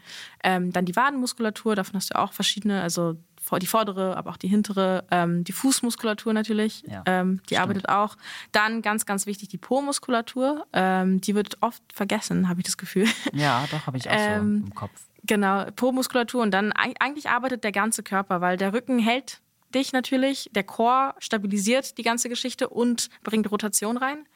[0.44, 3.16] Ähm, dann die Wadenmuskulatur, davon hast du auch verschiedene, also
[3.58, 7.60] die vordere, aber auch die hintere, ähm, die Fußmuskulatur natürlich, ja, ähm, die stimmt.
[7.60, 8.16] arbeitet auch.
[8.52, 13.06] Dann ganz, ganz wichtig die Po-Muskulatur, ähm, die wird oft vergessen, habe ich das Gefühl.
[13.32, 14.92] Ja, doch, habe ich auch so ähm, im Kopf.
[15.24, 19.40] Genau, Po-Muskulatur und dann eigentlich arbeitet der ganze Körper, weil der Rücken hält
[19.74, 24.26] dich natürlich, der Chor stabilisiert die ganze Geschichte und bringt Rotation rein.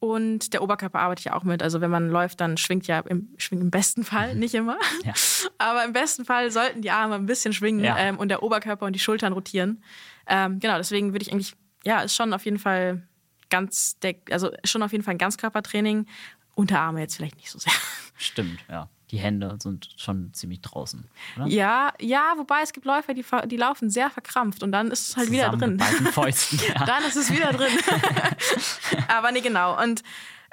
[0.00, 1.62] Und der Oberkörper arbeitet ja auch mit.
[1.62, 4.78] Also wenn man läuft, dann schwingt ja im, schwingt im besten Fall, nicht immer.
[5.04, 5.12] Ja.
[5.58, 7.98] Aber im besten Fall sollten die Arme ein bisschen schwingen ja.
[7.98, 9.84] ähm, und der Oberkörper und die Schultern rotieren.
[10.26, 13.06] Ähm, genau, deswegen würde ich eigentlich, ja, ist schon auf jeden Fall
[13.50, 13.98] ganz,
[14.30, 16.06] also schon auf jeden Fall ein Ganzkörpertraining.
[16.54, 17.72] Unterarme jetzt vielleicht nicht so sehr.
[18.16, 21.04] Stimmt, ja die Hände sind schon ziemlich draußen.
[21.36, 21.46] Oder?
[21.46, 25.16] Ja, ja, wobei es gibt Läufer, die, die laufen sehr verkrampft und dann ist es
[25.16, 25.80] halt wieder drin.
[26.00, 26.84] Mit Fäusten, ja.
[26.84, 27.72] dann ist es wieder drin.
[29.08, 29.80] Aber nee, genau.
[29.82, 30.02] Und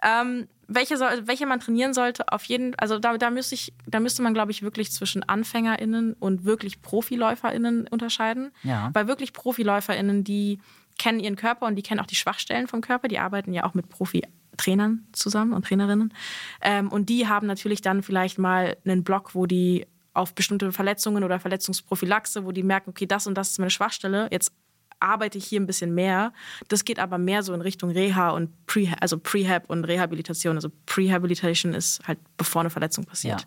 [0.02, 4.00] ähm, welche, soll, welche man trainieren sollte, auf jeden also da, da, müsste ich, da
[4.00, 8.52] müsste man, glaube ich, wirklich zwischen AnfängerInnen und wirklich ProfiläuferInnen unterscheiden.
[8.64, 8.90] Ja.
[8.94, 10.60] Weil wirklich ProfiläuferInnen, die
[10.98, 13.76] kennen ihren Körper und die kennen auch die Schwachstellen vom Körper, die arbeiten ja auch
[13.76, 14.24] mit Profi
[14.58, 16.14] Trainern zusammen und Trainerinnen.
[16.62, 21.24] Ähm, und die haben natürlich dann vielleicht mal einen Blog, wo die auf bestimmte Verletzungen
[21.24, 24.52] oder Verletzungsprophylaxe, wo die merken, okay, das und das ist meine Schwachstelle, jetzt
[25.00, 26.34] arbeite ich hier ein bisschen mehr.
[26.70, 30.56] Das geht aber mehr so in Richtung Reha und Pre, also Prehab und Rehabilitation.
[30.56, 33.42] Also Prehabilitation ist halt bevor eine Verletzung passiert.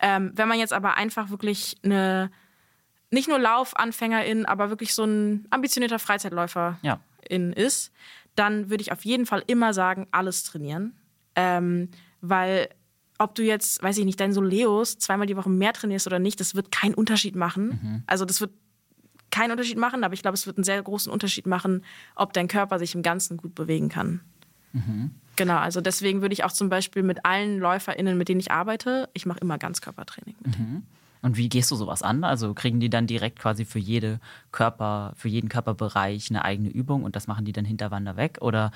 [0.00, 0.16] Ja.
[0.16, 2.30] Ähm, wenn man jetzt aber einfach wirklich eine
[3.10, 7.00] nicht nur Laufanfängerin, aber wirklich so ein ambitionierter Freizeitläufer ja.
[7.28, 7.90] ist,
[8.38, 10.94] dann würde ich auf jeden Fall immer sagen, alles trainieren.
[11.34, 11.88] Ähm,
[12.20, 12.68] weil
[13.18, 16.38] ob du jetzt, weiß ich nicht, dein Soleus zweimal die Woche mehr trainierst oder nicht,
[16.40, 17.80] das wird keinen Unterschied machen.
[17.82, 18.02] Mhm.
[18.06, 18.52] Also das wird
[19.30, 22.48] keinen Unterschied machen, aber ich glaube, es wird einen sehr großen Unterschied machen, ob dein
[22.48, 24.20] Körper sich im Ganzen gut bewegen kann.
[24.72, 25.10] Mhm.
[25.36, 29.08] Genau, also deswegen würde ich auch zum Beispiel mit allen LäuferInnen, mit denen ich arbeite,
[29.14, 30.58] ich mache immer Ganzkörpertraining mit.
[30.58, 30.82] Mhm.
[31.22, 32.24] Und wie gehst du sowas an?
[32.24, 34.20] Also kriegen die dann direkt quasi für jede
[34.52, 38.38] Körper, für jeden Körperbereich eine eigene Übung und das machen die dann hinterwander weg?
[38.40, 38.70] Oder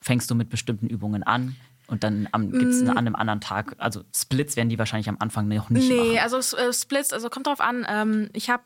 [0.00, 1.56] fängst du mit bestimmten Übungen an?
[1.86, 2.90] Und dann gibt es mm.
[2.90, 6.08] an einem anderen Tag, also Splits werden die wahrscheinlich am Anfang noch nicht nee, machen.
[6.12, 7.86] Nee, also äh, Splits, also kommt drauf an.
[7.86, 8.62] Ähm, ich habe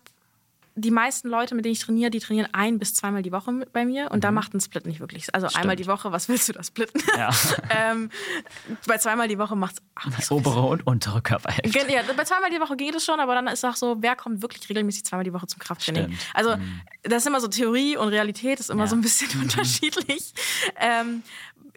[0.78, 3.84] die meisten Leute, mit denen ich trainiere, die trainieren ein bis zweimal die Woche bei
[3.84, 4.20] mir und mhm.
[4.20, 5.34] da macht ein Split nicht wirklich.
[5.34, 5.62] Also Stimmt.
[5.62, 7.02] einmal die Woche, was willst du da splitten?
[7.16, 7.30] Ja.
[7.70, 8.10] ähm,
[8.86, 9.76] bei zweimal die Woche macht
[10.18, 11.92] es obere und untere Körperhälfte.
[11.92, 14.42] Ja, bei zweimal die Woche geht es schon, aber dann ist auch so, wer kommt
[14.42, 16.04] wirklich regelmäßig zweimal die Woche zum Krafttraining?
[16.04, 16.20] Stimmt.
[16.34, 16.80] Also mhm.
[17.02, 18.88] das ist immer so Theorie und Realität ist immer ja.
[18.88, 19.42] so ein bisschen mhm.
[19.42, 20.32] unterschiedlich.
[20.76, 21.22] Ähm,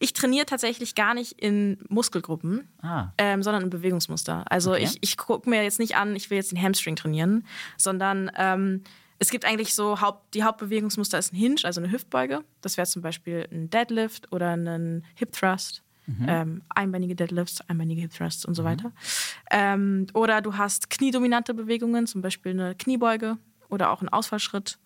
[0.01, 3.09] ich trainiere tatsächlich gar nicht in Muskelgruppen, ah.
[3.19, 4.45] ähm, sondern in Bewegungsmuster.
[4.49, 4.83] Also okay.
[4.83, 7.45] ich, ich gucke mir jetzt nicht an, ich will jetzt den Hamstring trainieren,
[7.77, 8.83] sondern ähm,
[9.21, 12.43] es gibt eigentlich so, Haupt, die Hauptbewegungsmuster ist ein Hinge, also eine Hüftbeuge.
[12.61, 15.83] Das wäre zum Beispiel ein Deadlift oder ein Hip Thrust.
[16.07, 16.25] Mhm.
[16.27, 18.65] Ähm, einbeinige Deadlifts, einbeinige Hip Thrusts und so mhm.
[18.65, 18.91] weiter.
[19.51, 23.37] Ähm, oder du hast kniedominante Bewegungen, zum Beispiel eine Kniebeuge
[23.69, 24.79] oder auch ein Ausfallschritt.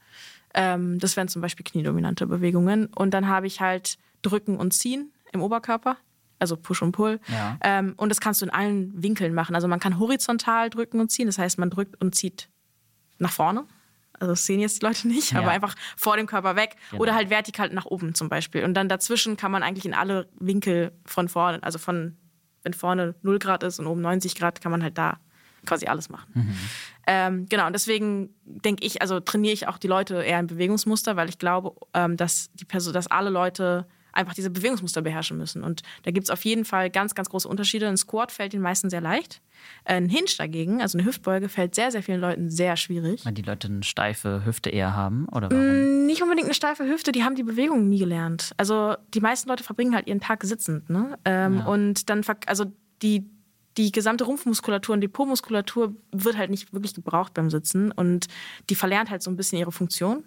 [0.53, 2.87] Ähm, das wären zum Beispiel kniedominante Bewegungen.
[2.87, 5.95] Und dann habe ich halt Drücken und Ziehen im Oberkörper,
[6.39, 7.21] also Push und Pull.
[7.29, 7.57] Ja.
[7.61, 9.55] Ähm, und das kannst du in allen Winkeln machen.
[9.55, 12.49] Also man kann horizontal drücken und ziehen, das heißt, man drückt und zieht
[13.17, 13.65] nach vorne.
[14.19, 15.39] Also das sehen jetzt die Leute nicht, ja.
[15.39, 16.75] aber einfach vor dem Körper weg.
[16.91, 17.03] Genau.
[17.03, 18.63] Oder halt vertikal nach oben zum Beispiel.
[18.63, 22.17] Und dann dazwischen kann man eigentlich in alle Winkel von vorne, also von,
[22.63, 25.19] wenn vorne 0 Grad ist und oben 90 Grad, kann man halt da
[25.65, 26.31] quasi alles machen.
[26.33, 26.55] Mhm.
[27.07, 31.15] Ähm, genau, und deswegen denke ich, also trainiere ich auch die Leute eher in Bewegungsmuster,
[31.15, 35.63] weil ich glaube, ähm, dass, die Person, dass alle Leute einfach diese Bewegungsmuster beherrschen müssen.
[35.63, 37.87] Und da gibt es auf jeden Fall ganz, ganz große Unterschiede.
[37.87, 39.41] Ein Squat fällt den meisten sehr leicht.
[39.83, 43.25] Ein Hinge dagegen, also eine Hüftbeuge, fällt sehr, sehr vielen Leuten sehr schwierig.
[43.25, 45.63] Weil die Leute eine steife Hüfte eher haben, oder warum?
[45.63, 48.51] Mm, nicht unbedingt eine steife Hüfte, die haben die Bewegung nie gelernt.
[48.57, 50.89] Also die meisten Leute verbringen halt ihren Tag sitzend.
[50.89, 51.17] Ne?
[51.25, 51.65] Ähm, ja.
[51.65, 52.65] Und dann, also
[53.01, 53.29] die,
[53.77, 58.27] die gesamte Rumpfmuskulatur und die Po-Muskulatur wird halt nicht wirklich gebraucht beim Sitzen und
[58.69, 60.23] die verlernt halt so ein bisschen ihre Funktion.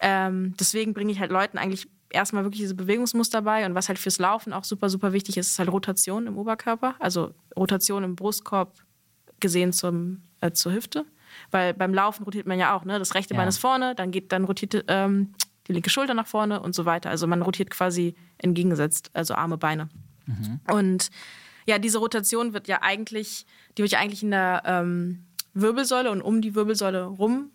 [0.00, 3.98] Ähm, deswegen bringe ich halt Leuten eigentlich erstmal wirklich diese Bewegungsmuster bei und was halt
[3.98, 8.16] fürs Laufen auch super, super wichtig ist, ist halt Rotation im Oberkörper, also Rotation im
[8.16, 8.72] Brustkorb
[9.40, 11.04] gesehen zum, äh, zur Hüfte.
[11.50, 12.98] Weil beim Laufen rotiert man ja auch, ne?
[12.98, 13.40] Das rechte ja.
[13.40, 15.34] Bein ist vorne, dann geht, dann rotiert ähm,
[15.66, 17.10] die linke Schulter nach vorne und so weiter.
[17.10, 19.90] Also man rotiert quasi entgegengesetzt, also Arme, Beine.
[20.26, 20.60] Mhm.
[20.70, 21.10] Und
[21.66, 23.44] ja, diese Rotation wird ja eigentlich,
[23.76, 27.50] die wird ja eigentlich in der ähm, Wirbelsäule und um die Wirbelsäule rum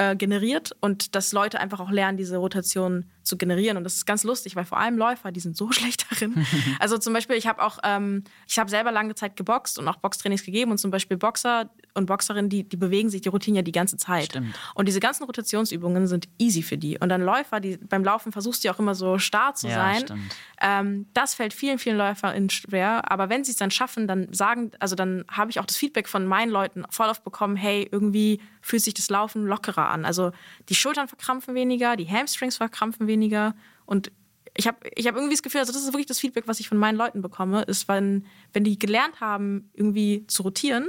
[0.00, 3.76] äh, generiert und dass Leute einfach auch lernen, diese Rotation zu generieren.
[3.76, 6.46] Und das ist ganz lustig, weil vor allem Läufer, die sind so schlecht darin.
[6.78, 9.96] also zum Beispiel, ich habe auch, ähm, ich habe selber lange Zeit geboxt und auch
[9.96, 13.62] Boxtrainings gegeben und zum Beispiel Boxer und Boxerinnen, die, die bewegen sich die Routine ja
[13.62, 14.26] die ganze Zeit.
[14.26, 14.54] Stimmt.
[14.74, 16.98] Und diese ganzen Rotationsübungen sind easy für die.
[16.98, 19.74] Und dann Läufer, die beim Laufen versuchst du ja auch immer so starr zu ja,
[19.74, 20.30] sein.
[20.60, 23.10] Ähm, das fällt vielen, vielen LäuferInnen schwer.
[23.10, 26.08] Aber wenn sie es dann schaffen, dann sagen, also dann habe ich auch das Feedback
[26.08, 30.04] von meinen Leuten voll oft bekommen, hey, irgendwie fühlt sich das Laufen lockerer an.
[30.04, 30.32] Also
[30.68, 33.54] die Schultern verkrampfen weniger, die Hamstrings verkrampfen weniger.
[33.86, 34.12] Und
[34.56, 36.68] ich habe ich hab irgendwie das Gefühl, also das ist wirklich das Feedback, was ich
[36.68, 40.88] von meinen Leuten bekomme, ist, wenn, wenn die gelernt haben, irgendwie zu rotieren,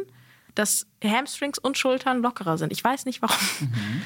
[0.56, 2.72] dass Hamstrings und Schultern lockerer sind.
[2.72, 3.38] Ich weiß nicht warum.
[3.60, 4.02] Mhm.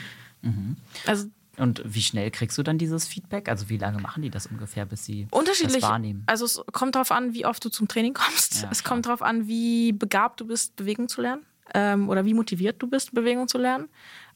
[0.50, 0.78] Mhm.
[1.08, 1.28] Also
[1.58, 3.48] und wie schnell kriegst du dann dieses Feedback?
[3.48, 5.82] Also wie lange machen die das ungefähr, bis sie Unterschiedlich.
[5.82, 6.24] das wahrnehmen?
[6.26, 8.64] Also es kommt darauf an, wie oft du zum Training kommst.
[8.64, 8.94] Ja, es klar.
[8.94, 12.88] kommt darauf an, wie begabt du bist, Bewegung zu lernen ähm, oder wie motiviert du
[12.88, 13.88] bist, Bewegung zu lernen.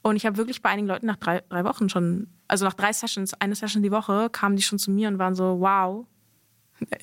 [0.01, 2.93] Und ich habe wirklich bei einigen Leuten nach drei, drei Wochen schon, also nach drei
[2.93, 6.05] Sessions, eine Session die Woche, kamen die schon zu mir und waren so, wow,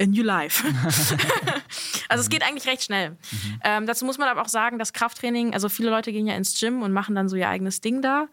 [0.00, 0.66] a new life.
[2.08, 3.10] also es geht eigentlich recht schnell.
[3.10, 3.60] Mhm.
[3.64, 6.58] Ähm, dazu muss man aber auch sagen, dass Krafttraining, also viele Leute gehen ja ins
[6.58, 8.28] Gym und machen dann so ihr eigenes Ding da.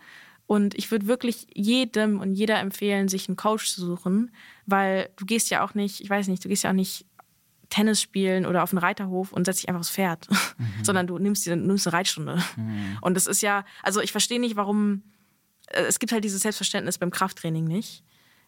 [0.46, 4.32] Und ich würde wirklich jedem und jeder empfehlen, sich einen Coach zu suchen,
[4.66, 7.06] weil du gehst ja auch nicht, ich weiß nicht, du gehst ja auch nicht
[7.70, 10.66] Tennis spielen oder auf einen Reiterhof und setzt dich einfach aufs Pferd, mhm.
[10.84, 12.38] sondern du nimmst, dir, nimmst eine Reitstunde.
[12.56, 12.98] Mhm.
[13.02, 15.02] Und das ist ja, also ich verstehe nicht, warum,
[15.68, 18.04] äh, es gibt halt dieses Selbstverständnis beim Krafttraining nicht.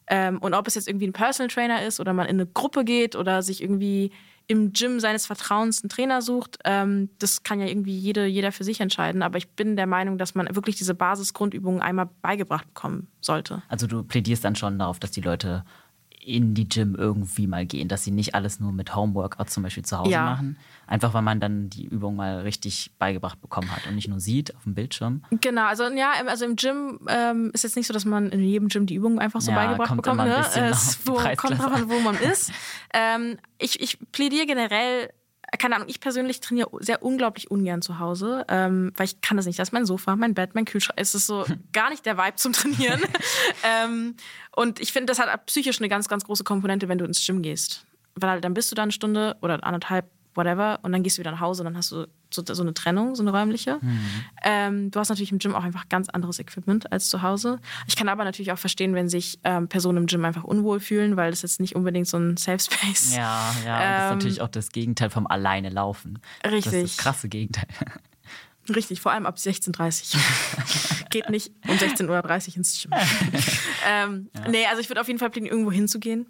[0.08, 2.86] Ähm, und ob es jetzt irgendwie ein Personal Trainer ist oder man in eine Gruppe
[2.86, 4.12] geht oder sich irgendwie
[4.48, 8.64] im Gym seines Vertrauens einen Trainer sucht, ähm, das kann ja irgendwie jede, jeder für
[8.64, 9.24] sich entscheiden.
[9.24, 13.64] Aber ich bin der Meinung, dass man wirklich diese Basisgrundübungen einmal beigebracht bekommen sollte.
[13.68, 15.64] Also du plädierst dann schon darauf, dass die Leute
[16.26, 19.86] in die Gym irgendwie mal gehen, dass sie nicht alles nur mit Homeworkout zum Beispiel
[19.86, 20.24] zu Hause ja.
[20.24, 20.58] machen.
[20.88, 24.56] Einfach weil man dann die Übung mal richtig beigebracht bekommen hat und nicht nur sieht
[24.56, 25.24] auf dem Bildschirm.
[25.42, 28.70] Genau, also ja, also im Gym ähm, ist jetzt nicht so, dass man in jedem
[28.70, 30.18] Gym die Übung einfach so ja, beigebracht bekommt.
[30.18, 30.46] Ne?
[30.56, 32.52] Es wo, kommt drauf an, wo man ist.
[32.94, 35.12] ähm, ich, ich plädiere generell
[35.58, 39.46] keine Ahnung, ich persönlich trainiere sehr unglaublich ungern zu Hause, ähm, weil ich kann das
[39.46, 39.60] nicht.
[39.60, 41.00] Das ist mein Sofa, mein Bett, mein Kühlschrank.
[41.00, 43.02] Es ist so gar nicht der Vibe zum Trainieren.
[43.64, 44.16] ähm,
[44.56, 47.42] und ich finde, das hat psychisch eine ganz, ganz große Komponente, wenn du ins Gym
[47.42, 47.86] gehst.
[48.16, 50.80] Weil dann bist du da eine Stunde oder anderthalb whatever.
[50.84, 53.16] Und dann gehst du wieder nach Hause und dann hast du so, so eine Trennung,
[53.16, 53.80] so eine räumliche.
[53.82, 54.00] Mhm.
[54.44, 57.60] Ähm, du hast natürlich im Gym auch einfach ganz anderes Equipment als zu Hause.
[57.88, 61.18] Ich kann aber natürlich auch verstehen, wenn sich ähm, Personen im Gym einfach unwohl fühlen,
[61.18, 63.16] weil das jetzt nicht unbedingt so ein Safe Space.
[63.16, 66.20] Ja, ja, ähm, das ist ähm, natürlich auch das Gegenteil vom alleine laufen.
[66.44, 66.66] Richtig.
[66.66, 67.68] Das ist das krasse Gegenteil.
[68.74, 70.22] Richtig, vor allem ab 16.30 Uhr.
[71.10, 72.92] Geht nicht um 16.30 Uhr ins Gym.
[73.88, 74.50] ähm, ja.
[74.50, 76.26] Nee, also ich würde auf jeden Fall planen, irgendwo hinzugehen.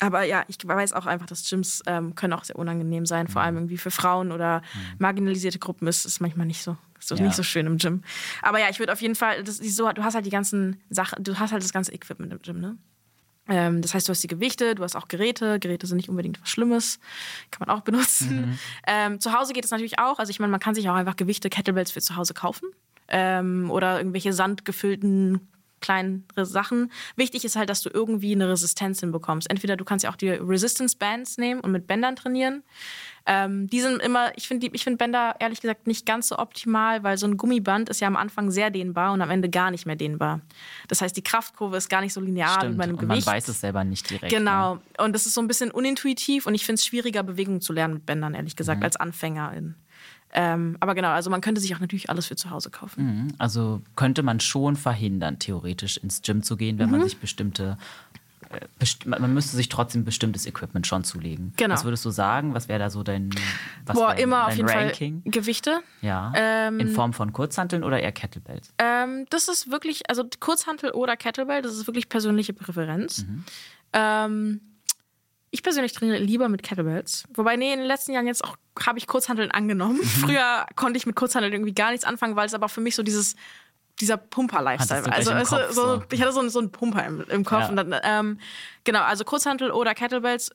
[0.00, 3.28] Aber ja, ich weiß auch einfach, dass Gyms ähm, können auch sehr unangenehm sein.
[3.28, 3.46] Vor mhm.
[3.46, 4.96] allem irgendwie für Frauen oder mhm.
[4.98, 6.76] marginalisierte Gruppen ist es manchmal nicht so.
[6.98, 7.20] Ist ja.
[7.20, 8.02] nicht so schön im Gym.
[8.42, 11.22] Aber ja, ich würde auf jeden Fall, das, so, du hast halt die ganzen Sachen,
[11.22, 12.76] du hast halt das ganze Equipment im Gym, ne?
[13.48, 15.60] Ähm, das heißt, du hast die Gewichte, du hast auch Geräte.
[15.60, 16.98] Geräte sind nicht unbedingt was Schlimmes,
[17.50, 18.48] kann man auch benutzen.
[18.48, 18.58] Mhm.
[18.86, 20.18] Ähm, zu Hause geht es natürlich auch.
[20.18, 22.68] Also ich meine, man kann sich auch einfach Gewichte, Kettlebells für zu Hause kaufen
[23.08, 25.48] ähm, oder irgendwelche sandgefüllten
[25.86, 26.90] kleinere Sachen.
[27.14, 29.48] Wichtig ist halt, dass du irgendwie eine Resistenz hinbekommst.
[29.48, 32.64] Entweder du kannst ja auch die Resistance Bands nehmen und mit Bändern trainieren.
[33.28, 37.18] Ähm, die sind immer, ich finde find Bänder ehrlich gesagt nicht ganz so optimal, weil
[37.18, 39.96] so ein Gummiband ist ja am Anfang sehr dehnbar und am Ende gar nicht mehr
[39.96, 40.40] dehnbar.
[40.88, 42.74] Das heißt, die Kraftkurve ist gar nicht so linear Stimmt.
[42.74, 43.26] wie bei einem und Gewicht.
[43.26, 44.32] Man weiß es selber nicht direkt.
[44.32, 44.76] Genau.
[44.76, 44.80] Ne?
[44.98, 47.94] Und das ist so ein bisschen unintuitiv und ich finde es schwieriger, Bewegungen zu lernen
[47.94, 48.84] mit Bändern, ehrlich gesagt, mhm.
[48.84, 49.74] als Anfängerin.
[50.38, 53.04] Ähm, aber genau, also man könnte sich auch natürlich alles für zu Hause kaufen.
[53.04, 53.34] Mhm.
[53.38, 56.98] Also könnte man schon verhindern, theoretisch ins Gym zu gehen, wenn mhm.
[56.98, 57.78] man sich bestimmte
[58.50, 58.60] äh,
[59.06, 61.54] man müsste sich trotzdem bestimmtes Equipment schon zulegen.
[61.56, 61.74] Genau.
[61.74, 62.54] Was würdest du sagen?
[62.54, 63.30] Was wäre da so dein,
[63.86, 65.22] was Boah, dein, immer dein auf jeden Ranking?
[65.22, 65.80] Fall Gewichte.
[66.02, 66.32] Ja.
[66.36, 68.72] Ähm, In Form von Kurzhanteln oder eher Kettlebells?
[68.78, 73.24] Ähm, das ist wirklich, also Kurzhantel oder Kettlebell, das ist wirklich persönliche Präferenz.
[73.24, 73.44] Mhm.
[73.94, 74.60] Ähm,
[75.56, 77.24] ich persönlich trainiere lieber mit Kettlebells.
[77.34, 79.96] Wobei, nee, in den letzten Jahren jetzt auch habe ich Kurzhanteln angenommen.
[79.96, 80.04] Mhm.
[80.04, 83.02] Früher konnte ich mit Kurzhanteln irgendwie gar nichts anfangen, weil es aber für mich so
[83.02, 83.36] dieses
[83.98, 85.10] dieser Pumper-Lifestyle.
[85.10, 87.62] Also, also so, so, ich hatte so, so einen Pumper im, im Kopf.
[87.62, 87.68] Ja.
[87.70, 88.38] Und dann, ähm,
[88.84, 90.50] genau, also Kurzhantel oder Kettlebells,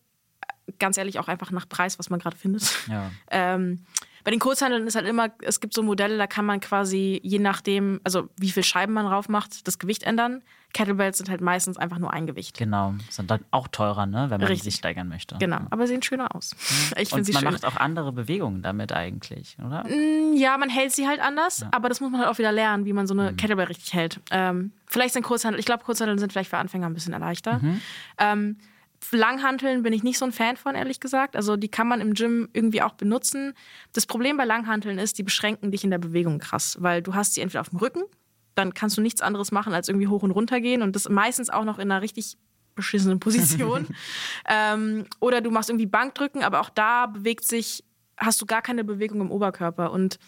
[0.78, 2.72] ganz ehrlich auch einfach nach Preis, was man gerade findet.
[2.88, 3.10] Ja.
[3.32, 3.84] Ähm,
[4.24, 7.40] bei den Kurzhandeln ist halt immer, es gibt so Modelle, da kann man quasi je
[7.40, 10.42] nachdem, also wie viel Scheiben man drauf macht, das Gewicht ändern.
[10.74, 12.58] Kettlebells sind halt meistens einfach nur ein Gewicht.
[12.58, 14.64] Genau, sind dann auch teurer, ne, wenn man Richtig.
[14.64, 15.36] sich steigern möchte.
[15.38, 16.56] Genau, aber sehen schöner aus.
[16.98, 17.52] Ich Und sie man schön.
[17.52, 19.84] macht auch andere Bewegungen damit eigentlich, oder?
[19.84, 21.70] Mm, ja, man hält sie halt anders, ja.
[21.72, 23.38] aber das muss man halt auch wieder lernen, wie man so eine mhm.
[23.38, 24.22] Kettlebell richtig hält.
[24.32, 27.62] Ähm, vielleicht sind Kurzhandel, ich glaube, Kurzhandel sind vielleicht für Anfänger ein bisschen erleichtert.
[27.62, 27.82] Mhm.
[28.18, 28.58] Ähm,
[29.12, 31.36] Langhanteln bin ich nicht so ein Fan von, ehrlich gesagt.
[31.36, 33.54] Also die kann man im Gym irgendwie auch benutzen.
[33.94, 37.34] Das Problem bei Langhanteln ist, die beschränken dich in der Bewegung krass, weil du hast
[37.34, 38.04] sie entweder auf dem Rücken,
[38.56, 41.50] dann kannst du nichts anderes machen, als irgendwie hoch und runter gehen und das meistens
[41.50, 42.38] auch noch in einer richtig
[42.76, 43.88] beschissenen Position.
[44.48, 47.84] ähm, oder du machst irgendwie Bankdrücken, aber auch da bewegt sich,
[48.18, 50.20] hast du gar keine Bewegung im Oberkörper und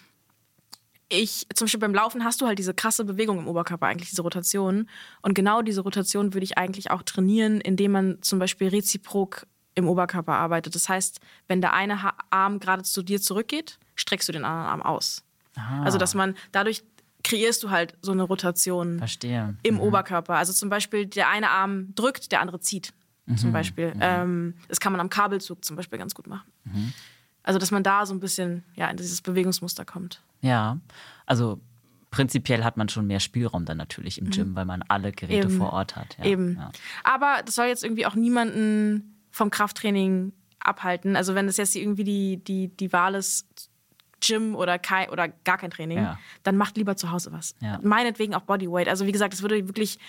[1.09, 4.21] ich, zum Beispiel beim Laufen hast du halt diese krasse Bewegung im Oberkörper, eigentlich diese
[4.21, 4.89] Rotation.
[5.21, 9.87] Und genau diese Rotation würde ich eigentlich auch trainieren, indem man zum Beispiel reziprok im
[9.87, 10.75] Oberkörper arbeitet.
[10.75, 14.81] Das heißt, wenn der eine Arm gerade zu dir zurückgeht, streckst du den anderen Arm
[14.81, 15.23] aus.
[15.55, 15.83] Ah.
[15.83, 16.83] Also, dass man dadurch
[17.23, 19.55] kreierst du halt so eine Rotation Verstehe.
[19.63, 19.81] im mhm.
[19.81, 20.35] Oberkörper.
[20.35, 22.93] Also zum Beispiel der eine Arm drückt, der andere zieht.
[23.25, 23.37] Mhm.
[23.37, 23.93] Zum Beispiel.
[23.93, 24.01] Mhm.
[24.01, 26.51] Ähm, das kann man am Kabelzug zum Beispiel ganz gut machen.
[27.43, 27.47] Mhm.
[27.47, 30.21] Also, dass man da so ein bisschen ja, in dieses Bewegungsmuster kommt.
[30.41, 30.77] Ja,
[31.25, 31.59] also
[32.11, 34.55] prinzipiell hat man schon mehr Spielraum dann natürlich im Gym, mhm.
[34.55, 35.57] weil man alle Geräte Eben.
[35.57, 36.17] vor Ort hat.
[36.19, 36.25] Ja.
[36.25, 36.57] Eben.
[36.57, 36.71] Ja.
[37.03, 41.15] Aber das soll jetzt irgendwie auch niemanden vom Krafttraining abhalten.
[41.15, 43.69] Also wenn das jetzt irgendwie die, die, die Wahl ist,
[44.25, 46.19] Gym oder, kein, oder gar kein Training, ja.
[46.43, 47.55] dann macht lieber zu Hause was.
[47.81, 48.87] Meinetwegen auch Bodyweight.
[48.87, 49.99] Also wie gesagt, es würde wirklich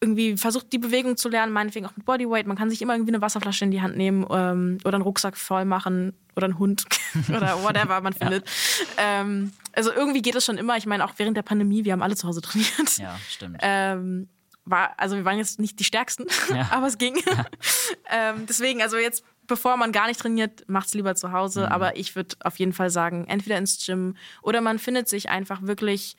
[0.00, 2.46] irgendwie versucht, die Bewegung zu lernen, meinetwegen auch mit Bodyweight.
[2.46, 5.36] Man kann sich immer irgendwie eine Wasserflasche in die Hand nehmen ähm, oder einen Rucksack
[5.36, 6.86] voll machen oder einen Hund
[7.28, 8.48] oder whatever man findet.
[8.96, 9.20] Ja.
[9.20, 10.76] Ähm, also irgendwie geht es schon immer.
[10.78, 12.96] Ich meine, auch während der Pandemie, wir haben alle zu Hause trainiert.
[12.96, 13.58] Ja, stimmt.
[13.60, 14.28] Ähm,
[14.64, 16.68] war, also wir waren jetzt nicht die Stärksten, ja.
[16.70, 17.16] aber es ging.
[17.26, 17.46] Ja.
[18.10, 21.66] ähm, deswegen, also jetzt, bevor man gar nicht trainiert, macht es lieber zu Hause.
[21.66, 21.72] Mhm.
[21.72, 25.60] Aber ich würde auf jeden Fall sagen, entweder ins Gym oder man findet sich einfach
[25.62, 26.16] wirklich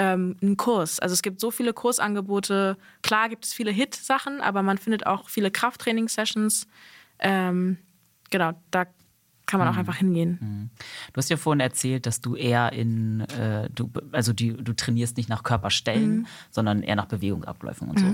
[0.00, 0.98] ähm, einen Kurs.
[0.98, 2.78] Also es gibt so viele Kursangebote.
[3.02, 6.66] Klar gibt es viele Hit-Sachen, aber man findet auch viele Krafttraining-Sessions.
[7.18, 7.76] Ähm,
[8.30, 8.86] genau, da
[9.44, 9.80] kann man auch mhm.
[9.80, 10.38] einfach hingehen.
[10.40, 10.70] Mhm.
[11.12, 15.18] Du hast ja vorhin erzählt, dass du eher in, äh, du, also die, du trainierst
[15.18, 16.26] nicht nach Körperstellen, mhm.
[16.50, 18.06] sondern eher nach Bewegungsabläufen und so.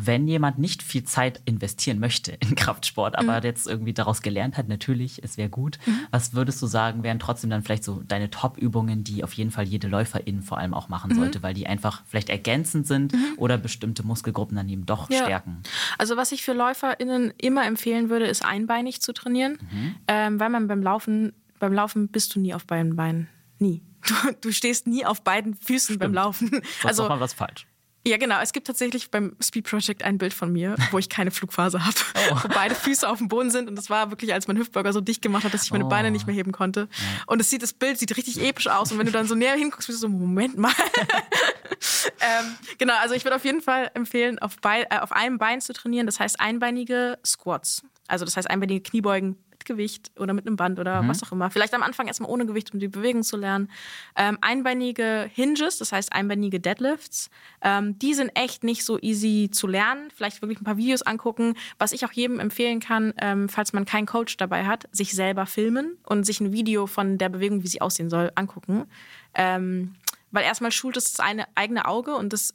[0.00, 3.44] Wenn jemand nicht viel Zeit investieren möchte in Kraftsport, aber mhm.
[3.44, 5.78] jetzt irgendwie daraus gelernt hat, natürlich, es wäre gut.
[5.86, 5.98] Mhm.
[6.12, 9.66] Was würdest du sagen, wären trotzdem dann vielleicht so deine Top-Übungen, die auf jeden Fall
[9.66, 11.16] jede Läuferin vor allem auch machen mhm.
[11.16, 13.34] sollte, weil die einfach vielleicht ergänzend sind mhm.
[13.38, 15.24] oder bestimmte Muskelgruppen dann eben doch ja.
[15.24, 15.62] stärken?
[15.98, 19.94] Also was ich für LäuferInnen immer empfehlen würde, ist einbeinig zu trainieren, mhm.
[20.06, 23.28] ähm, weil man beim Laufen, beim Laufen bist du nie auf beiden Beinen.
[23.58, 23.82] Nie.
[24.06, 26.00] Du, du stehst nie auf beiden Füßen Stimmt.
[26.00, 26.50] beim Laufen.
[26.50, 27.66] Sonst also mal was falsch.
[28.06, 28.40] Ja, genau.
[28.40, 31.96] Es gibt tatsächlich beim Speed Project ein Bild von mir, wo ich keine Flugphase habe,
[32.30, 32.38] oh.
[32.42, 33.68] wo beide Füße auf dem Boden sind.
[33.68, 35.88] Und das war wirklich, als mein Hüftburger so dicht gemacht hat, dass ich meine oh.
[35.88, 36.88] Beine nicht mehr heben konnte.
[36.90, 37.06] Ja.
[37.26, 38.92] Und es sieht, das Bild sieht richtig episch aus.
[38.92, 40.72] Und wenn du dann so näher hinguckst, bist du so, Moment mal.
[42.20, 45.72] ähm, genau, also ich würde auf jeden Fall empfehlen, auf, äh, auf einem Bein zu
[45.72, 46.06] trainieren.
[46.06, 47.82] Das heißt einbeinige Squats.
[48.06, 49.36] Also das heißt einbeinige Kniebeugen
[49.68, 51.08] Gewicht oder mit einem Band oder mhm.
[51.08, 51.50] was auch immer.
[51.50, 53.70] Vielleicht am Anfang erstmal ohne Gewicht, um die Bewegung zu lernen.
[54.16, 57.30] Ähm, einbeinige Hinges, das heißt einbeinige Deadlifts,
[57.62, 60.10] ähm, die sind echt nicht so easy zu lernen.
[60.14, 61.54] Vielleicht wirklich ein paar Videos angucken.
[61.78, 65.46] Was ich auch jedem empfehlen kann, ähm, falls man keinen Coach dabei hat, sich selber
[65.46, 68.86] filmen und sich ein Video von der Bewegung, wie sie aussehen soll, angucken.
[69.34, 69.94] Ähm,
[70.30, 72.54] weil erstmal schult es das eine, eigene Auge und das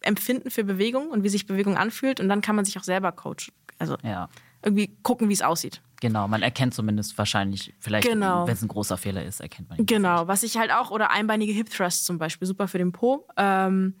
[0.00, 3.12] Empfinden für Bewegung und wie sich Bewegung anfühlt und dann kann man sich auch selber
[3.12, 3.52] coachen.
[3.78, 4.28] Also ja.
[4.62, 5.80] irgendwie gucken, wie es aussieht.
[6.02, 8.44] Genau, man erkennt zumindest wahrscheinlich, vielleicht, genau.
[8.44, 9.86] wenn es ein großer Fehler ist, erkennt man ihn.
[9.86, 13.24] Genau, was ich halt auch, oder einbeinige Hip Thrusts zum Beispiel, super für den Po.
[13.36, 13.94] Ähm,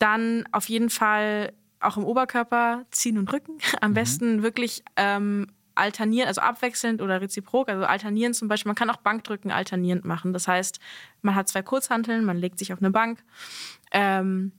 [0.00, 3.58] dann auf jeden Fall auch im Oberkörper ziehen und rücken.
[3.80, 3.94] Am mhm.
[3.94, 8.70] besten wirklich ähm, alternieren, also abwechselnd oder reziprok, also alternieren zum Beispiel.
[8.70, 10.32] Man kann auch Bankdrücken alternierend machen.
[10.32, 10.80] Das heißt,
[11.22, 13.22] man hat zwei Kurzhanteln, man legt sich auf eine Bank.
[13.92, 14.50] Ähm,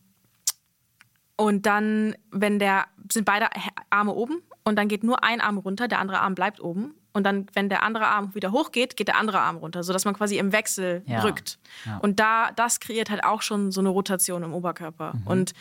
[1.35, 3.49] und dann, wenn der, sind beide
[3.89, 6.93] Arme oben und dann geht nur ein Arm runter, der andere Arm bleibt oben.
[7.13, 10.13] Und dann, wenn der andere Arm wieder hochgeht, geht der andere Arm runter, sodass man
[10.13, 11.21] quasi im Wechsel ja.
[11.21, 11.57] drückt.
[11.85, 11.99] Ja.
[11.99, 15.13] Und da, das kreiert halt auch schon so eine Rotation im Oberkörper.
[15.13, 15.27] Mhm.
[15.27, 15.53] Und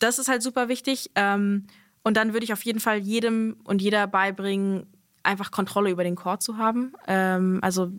[0.00, 1.12] das ist halt super wichtig.
[1.14, 1.68] Ähm,
[2.02, 4.88] und dann würde ich auf jeden Fall jedem und jeder beibringen,
[5.22, 6.92] einfach Kontrolle über den Core zu haben.
[7.06, 7.92] Ähm, also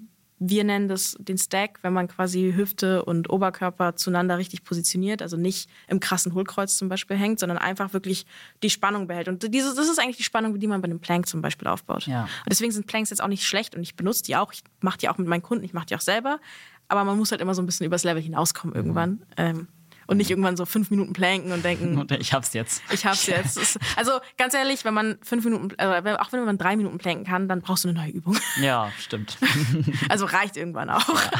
[0.43, 5.37] wir nennen das den Stack, wenn man quasi Hüfte und Oberkörper zueinander richtig positioniert, also
[5.37, 8.25] nicht im krassen Hohlkreuz zum Beispiel hängt, sondern einfach wirklich
[8.63, 9.27] die Spannung behält.
[9.27, 12.07] Und diese, das ist eigentlich die Spannung, die man bei einem Plank zum Beispiel aufbaut.
[12.07, 12.23] Ja.
[12.23, 14.51] Und deswegen sind Planks jetzt auch nicht schlecht und ich benutze die auch.
[14.51, 16.39] Ich mache die auch mit meinen Kunden, ich mache die auch selber.
[16.87, 19.11] Aber man muss halt immer so ein bisschen übers Level hinauskommen irgendwann.
[19.11, 19.25] Mhm.
[19.37, 19.67] Ähm,
[20.12, 22.84] und nicht irgendwann so fünf Minuten planken und denken, ich hab's jetzt.
[22.91, 23.80] Ich hab's jetzt.
[23.95, 27.47] also ganz ehrlich, wenn man fünf Minuten, äh, auch wenn man drei Minuten planken kann,
[27.47, 28.38] dann brauchst du eine neue Übung.
[28.62, 29.38] Ja, stimmt.
[30.09, 31.07] also reicht irgendwann auch.
[31.07, 31.32] Ja.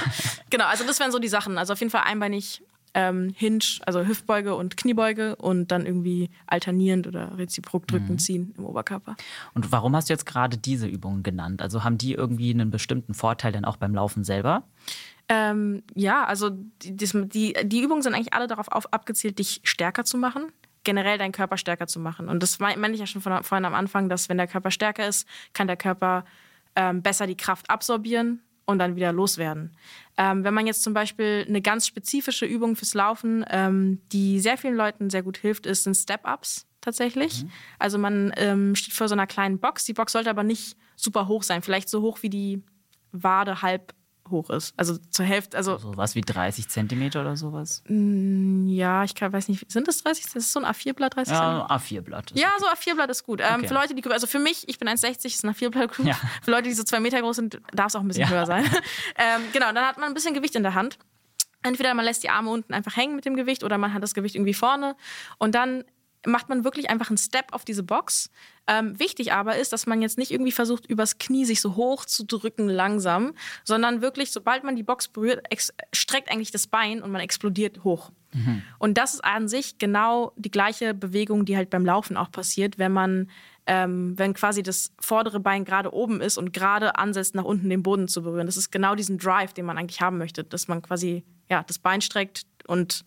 [0.49, 1.57] Genau, also das wären so die Sachen.
[1.57, 2.63] Also auf jeden Fall einbeinig
[2.93, 8.19] ähm, Hinge, also Hüftbeuge und Kniebeuge und dann irgendwie alternierend oder reziprok drücken, mhm.
[8.19, 9.17] ziehen im Oberkörper.
[9.53, 11.61] Und warum hast du jetzt gerade diese Übungen genannt?
[11.61, 14.63] Also haben die irgendwie einen bestimmten Vorteil denn auch beim Laufen selber?
[15.34, 20.03] Ähm, ja, also die, die, die Übungen sind eigentlich alle darauf auf, abgezielt, dich stärker
[20.03, 20.51] zu machen
[20.84, 22.27] generell deinen Körper stärker zu machen.
[22.27, 25.07] Und das meine ich ja schon von, vorhin am Anfang, dass wenn der Körper stärker
[25.07, 26.25] ist, kann der Körper
[26.75, 29.75] ähm, besser die Kraft absorbieren und dann wieder loswerden.
[30.17, 34.57] Ähm, wenn man jetzt zum Beispiel eine ganz spezifische Übung fürs Laufen, ähm, die sehr
[34.57, 37.43] vielen Leuten sehr gut hilft, ist, sind Step-Ups tatsächlich.
[37.43, 37.51] Mhm.
[37.77, 39.86] Also man ähm, steht vor so einer kleinen Box.
[39.86, 42.63] Die Box sollte aber nicht super hoch sein, vielleicht so hoch wie die
[43.11, 43.93] Wade halb
[44.32, 44.73] hoch ist.
[44.77, 45.57] Also zur Hälfte.
[45.57, 47.84] Also, so was wie 30 Zentimeter oder sowas?
[47.88, 50.25] Mm, ja, ich kann, weiß nicht, sind das 30?
[50.25, 52.32] Das ist so ein A4-Blatt, 30 Ja, A4-Blatt.
[52.34, 53.41] Ja, so A4-Blatt ist gut.
[53.41, 53.67] Ähm, okay.
[53.67, 56.05] Für Leute, die, also für mich, ich bin 1,60, ist ein A4-Blatt gut.
[56.05, 56.17] Ja.
[56.41, 58.29] Für Leute, die so zwei Meter groß sind, darf es auch ein bisschen ja.
[58.29, 58.63] höher sein.
[59.17, 60.97] ähm, genau, dann hat man ein bisschen Gewicht in der Hand.
[61.63, 64.13] Entweder man lässt die Arme unten einfach hängen mit dem Gewicht oder man hat das
[64.13, 64.95] Gewicht irgendwie vorne.
[65.38, 65.84] Und dann
[66.26, 68.30] macht man wirklich einfach einen Step auf diese Box.
[68.67, 72.05] Ähm, wichtig aber ist, dass man jetzt nicht irgendwie versucht, übers Knie sich so hoch
[72.05, 75.45] zu drücken langsam, sondern wirklich, sobald man die Box berührt,
[75.93, 78.11] streckt eigentlich das Bein und man explodiert hoch.
[78.34, 78.61] Mhm.
[78.78, 82.78] Und das ist an sich genau die gleiche Bewegung, die halt beim Laufen auch passiert,
[82.78, 83.30] wenn man
[83.67, 87.84] ähm, wenn quasi das vordere Bein gerade oben ist und gerade ansetzt, nach unten den
[87.84, 88.47] Boden zu berühren.
[88.47, 91.78] Das ist genau diesen Drive, den man eigentlich haben möchte, dass man quasi ja, das
[91.78, 93.05] Bein streckt und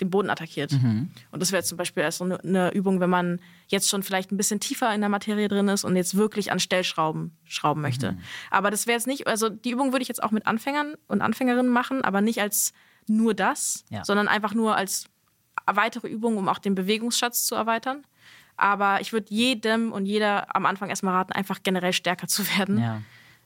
[0.00, 0.72] den Boden attackiert.
[0.72, 1.10] Mhm.
[1.30, 4.32] Und das wäre zum Beispiel erst so eine, eine, Übung, wenn man jetzt schon vielleicht
[4.32, 8.12] ein bisschen tiefer in der Materie drin ist und jetzt wirklich an Stellschrauben schrauben möchte.
[8.12, 8.18] Mhm.
[8.50, 11.20] Aber das wäre jetzt nicht, also die Übung würde ich jetzt auch mit Anfängern und
[11.20, 12.72] Anfängerinnen machen, aber nicht als
[13.06, 14.04] nur das, ja.
[14.04, 15.06] sondern einfach nur als
[15.66, 18.04] weitere Übung, um auch den Bewegungsschatz zu erweitern.
[18.56, 22.78] Aber ich würde jedem und jeder am Anfang erstmal raten, einfach generell stärker zu werden.
[22.78, 23.00] Ja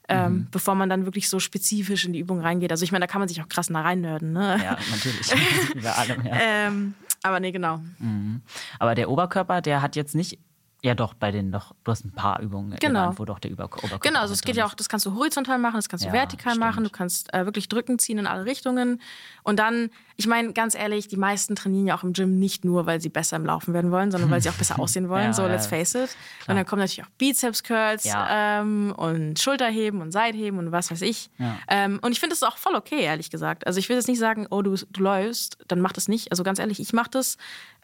[0.09, 0.47] ähm, mhm.
[0.51, 2.71] bevor man dann wirklich so spezifisch in die Übung reingeht.
[2.71, 4.33] Also ich meine, da kann man sich auch krass nach reinnörden.
[4.33, 4.59] Ne?
[4.63, 5.33] Ja, natürlich.
[5.75, 6.33] Über allem, ja.
[6.41, 7.81] Ähm, aber nee, genau.
[7.99, 8.43] Mhm.
[8.79, 10.39] Aber der Oberkörper, der hat jetzt nicht
[10.81, 13.01] ja, doch, bei den doch, du hast ein paar Übungen genau.
[13.01, 13.99] genannt, wo doch der Über Oberkörper.
[13.99, 16.13] Genau, also es geht ja auch, das kannst du horizontal machen, das kannst du ja,
[16.13, 16.65] vertikal stimmt.
[16.65, 19.01] machen, du kannst äh, wirklich drücken, ziehen in alle Richtungen.
[19.43, 22.87] Und dann, ich meine, ganz ehrlich, die meisten trainieren ja auch im Gym nicht nur,
[22.87, 25.25] weil sie besser im Laufen werden wollen, sondern weil sie auch besser aussehen wollen.
[25.25, 26.11] ja, so, let's face it.
[26.11, 26.49] Klar.
[26.49, 31.29] Und dann kommen natürlich auch Bizeps-Curls ähm, und Schulterheben und Seitheben und was weiß ich.
[31.67, 33.67] Ähm, und ich finde das auch voll okay, ehrlich gesagt.
[33.67, 36.31] Also ich will jetzt nicht sagen, oh, du, du läufst, dann mach das nicht.
[36.31, 37.37] Also ganz ehrlich, ich mach das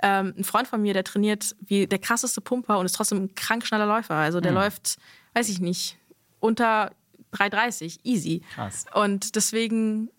[0.03, 3.35] ähm, ein Freund von mir, der trainiert wie der krasseste Pumper und ist trotzdem ein
[3.35, 4.15] krank schneller Läufer.
[4.15, 4.59] Also der mhm.
[4.59, 4.99] läuft,
[5.33, 5.97] weiß ich nicht,
[6.39, 6.93] unter
[7.33, 8.43] 3,30, easy.
[8.55, 8.85] Krass.
[8.93, 10.11] Und deswegen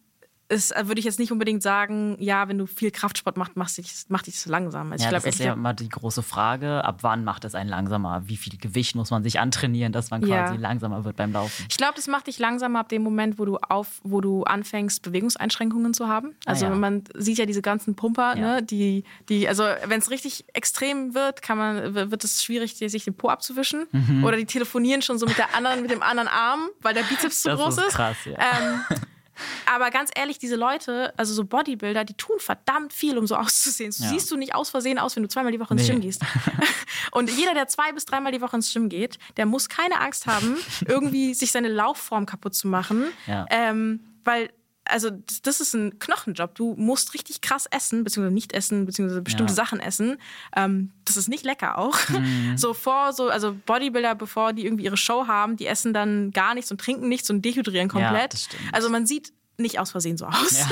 [0.47, 3.77] ist, äh, würde ich jetzt nicht unbedingt sagen, ja, wenn du viel Kraftsport machst, machst
[3.77, 4.91] dich, macht dich so langsam.
[4.91, 7.69] Also ja, glaub, das ist ja immer die große Frage, ab wann macht es einen
[7.69, 8.23] langsamer?
[8.25, 10.59] Wie viel Gewicht muss man sich antrainieren, dass man quasi ja.
[10.59, 11.65] langsamer wird beim Laufen?
[11.69, 15.01] Ich glaube, das macht dich langsamer ab dem Moment, wo du auf, wo du anfängst,
[15.01, 16.35] Bewegungseinschränkungen zu haben.
[16.45, 16.75] Ah, also ah, ja.
[16.75, 21.41] man sieht ja diese ganzen Pumper, ne, die, die, also wenn es richtig extrem wird,
[21.41, 23.87] kann man, wird es schwierig, sich den Po abzuwischen.
[23.91, 24.23] Mhm.
[24.23, 27.41] Oder die telefonieren schon so mit der anderen, mit dem anderen Arm, weil der Bizeps
[27.41, 27.95] zu das groß ist.
[27.95, 28.37] Krass, ja.
[28.37, 28.97] Ähm,
[29.65, 33.91] aber ganz ehrlich, diese Leute, also so Bodybuilder, die tun verdammt viel, um so auszusehen.
[33.91, 34.09] So ja.
[34.09, 35.93] siehst du nicht aus Versehen aus, wenn du zweimal die Woche ins nee.
[35.93, 36.21] Gym gehst.
[37.11, 40.27] Und jeder, der zwei bis dreimal die Woche ins Gym geht, der muss keine Angst
[40.27, 40.57] haben,
[40.87, 43.05] irgendwie sich seine Laufform kaputt zu machen.
[43.27, 43.45] Ja.
[43.49, 44.49] Ähm, weil
[44.85, 45.09] also
[45.43, 46.55] das ist ein Knochenjob.
[46.55, 49.55] Du musst richtig krass essen, beziehungsweise nicht essen, beziehungsweise bestimmte ja.
[49.55, 50.17] Sachen essen.
[50.55, 51.97] Ähm, das ist nicht lecker auch.
[52.15, 52.57] Mhm.
[52.57, 56.53] So vor, so, also Bodybuilder, bevor die irgendwie ihre Show haben, die essen dann gar
[56.53, 58.33] nichts und trinken nichts und dehydrieren komplett.
[58.33, 60.59] Ja, also man sieht nicht aus Versehen so aus.
[60.59, 60.67] Ja.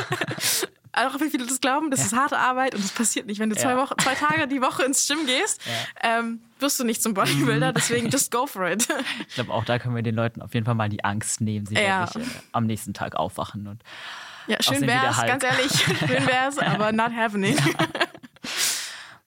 [1.07, 2.05] auch wie viele das glauben, das ja.
[2.07, 3.39] ist harte Arbeit und das passiert nicht.
[3.39, 6.19] Wenn du zwei, Wochen, zwei Tage die Woche ins Gym gehst, ja.
[6.19, 7.73] ähm, wirst du nicht zum Bodybuilder, mhm.
[7.73, 8.87] deswegen just go for it.
[9.27, 11.65] Ich glaube, auch da können wir den Leuten auf jeden Fall mal die Angst nehmen,
[11.65, 12.13] sie ja.
[12.13, 13.81] wirklich äh, am nächsten Tag aufwachen und
[14.47, 17.57] ja, schön wär's, ganz ehrlich, schön wär's, aber not happening.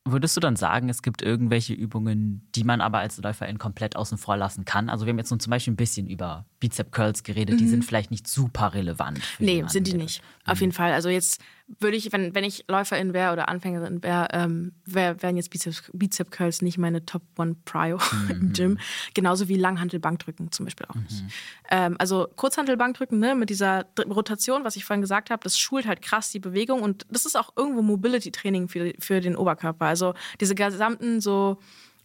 [0.06, 4.18] Würdest du dann sagen, es gibt irgendwelche Übungen, die man aber als Läuferin komplett außen
[4.18, 4.88] vor lassen kann?
[4.88, 7.58] Also wir haben jetzt nun zum Beispiel ein bisschen über Bizep Curls geredet, mhm.
[7.58, 9.20] die sind vielleicht nicht super relevant.
[9.38, 10.22] nee, jemanden, sind die nicht.
[10.22, 10.52] Mhm.
[10.52, 10.92] Auf jeden Fall.
[10.92, 11.42] Also jetzt
[11.80, 15.74] würde ich, wenn, wenn ich Läuferin wäre oder Anfängerin wäre, ähm, wär, wären jetzt Bizep,
[15.92, 18.30] Bizep Curls nicht meine Top One Prio mhm.
[18.30, 18.78] im Gym.
[19.14, 21.22] Genauso wie Langhantel-Bankdrücken zum Beispiel auch nicht.
[21.22, 21.28] Mhm.
[21.70, 26.02] Ähm, also Kurzhantel-Bankdrücken ne, mit dieser Rotation, was ich vorhin gesagt habe, das schult halt
[26.02, 29.86] krass die Bewegung und das ist auch irgendwo Mobility-Training für, für den Oberkörper.
[29.86, 31.58] Also diese gesamten so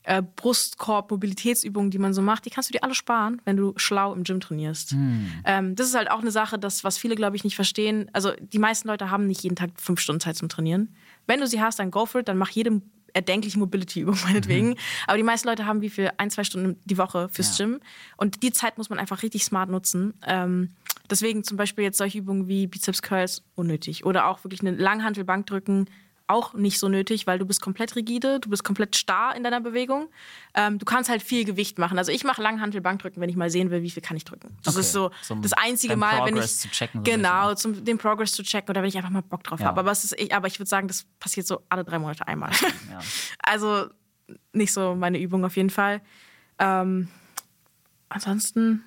[0.03, 3.73] äh, Brustkorb, Mobilitätsübungen, die man so macht, die kannst du dir alle sparen, wenn du
[3.75, 4.91] schlau im Gym trainierst.
[4.91, 5.31] Hm.
[5.45, 8.09] Ähm, das ist halt auch eine Sache, das, was viele, glaube ich, nicht verstehen.
[8.13, 10.95] Also die meisten Leute haben nicht jeden Tag fünf Stunden Zeit zum Trainieren.
[11.27, 12.81] Wenn du sie hast, dann go for it, dann mach jede
[13.13, 14.69] erdenkliche Mobility-Übung meinetwegen.
[14.69, 14.77] Mhm.
[15.07, 16.11] Aber die meisten Leute haben wie viel?
[16.17, 17.65] Ein, zwei Stunden die Woche fürs ja.
[17.65, 17.79] Gym.
[18.17, 20.13] Und die Zeit muss man einfach richtig smart nutzen.
[20.25, 20.71] Ähm,
[21.09, 24.05] deswegen zum Beispiel jetzt solche Übungen wie Bizeps Curls unnötig.
[24.05, 25.87] Oder auch wirklich eine Langhantel-Bank drücken
[26.31, 29.61] auch nicht so nötig, weil du bist komplett rigide, du bist komplett starr in deiner
[29.61, 30.09] Bewegung.
[30.53, 31.97] Ähm, du kannst halt viel Gewicht machen.
[31.97, 34.57] Also ich mache Langhantel Bankdrücken, wenn ich mal sehen will, wie viel kann ich drücken.
[34.63, 34.81] Das okay.
[34.81, 38.33] ist so zum das einzige Mal, Progress wenn ich zu checken, genau zum den Progress
[38.33, 39.67] zu checken oder wenn ich einfach mal Bock drauf ja.
[39.67, 39.79] habe.
[39.81, 42.51] Aber es ist, ich, aber ich würde sagen, das passiert so alle drei Monate einmal.
[42.89, 42.99] Ja.
[43.43, 43.87] also
[44.53, 46.01] nicht so meine Übung auf jeden Fall.
[46.59, 47.07] Ähm,
[48.09, 48.83] ansonsten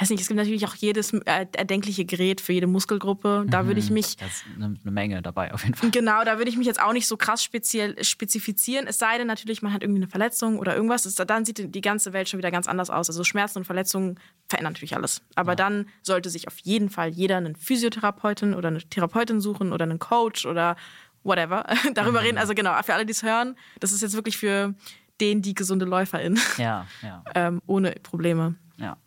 [0.00, 3.44] weiß nicht, es gibt natürlich auch jedes äh, erdenkliche Gerät für jede Muskelgruppe.
[3.48, 4.16] Da mhm, würde ich mich.
[4.16, 5.90] Das ist eine, Menge dabei auf jeden Fall.
[5.90, 8.86] Genau, da würde ich mich jetzt auch nicht so krass speziell spezifizieren.
[8.86, 11.02] Es sei denn natürlich, man hat irgendwie eine Verletzung oder irgendwas.
[11.02, 13.08] Das, dann sieht die ganze Welt schon wieder ganz anders aus.
[13.08, 14.18] Also Schmerzen und Verletzungen
[14.48, 15.22] verändern natürlich alles.
[15.36, 15.56] Aber ja.
[15.56, 19.98] dann sollte sich auf jeden Fall jeder einen Physiotherapeutin oder eine Therapeutin suchen oder einen
[20.00, 20.76] Coach oder
[21.22, 21.66] whatever.
[21.94, 22.26] Darüber mhm.
[22.26, 22.38] reden.
[22.38, 24.74] Also genau, für alle, die es hören, das ist jetzt wirklich für
[25.20, 26.38] den, die gesunde Läuferin.
[26.58, 27.22] Ja, ja.
[27.34, 28.56] ähm, ohne Probleme.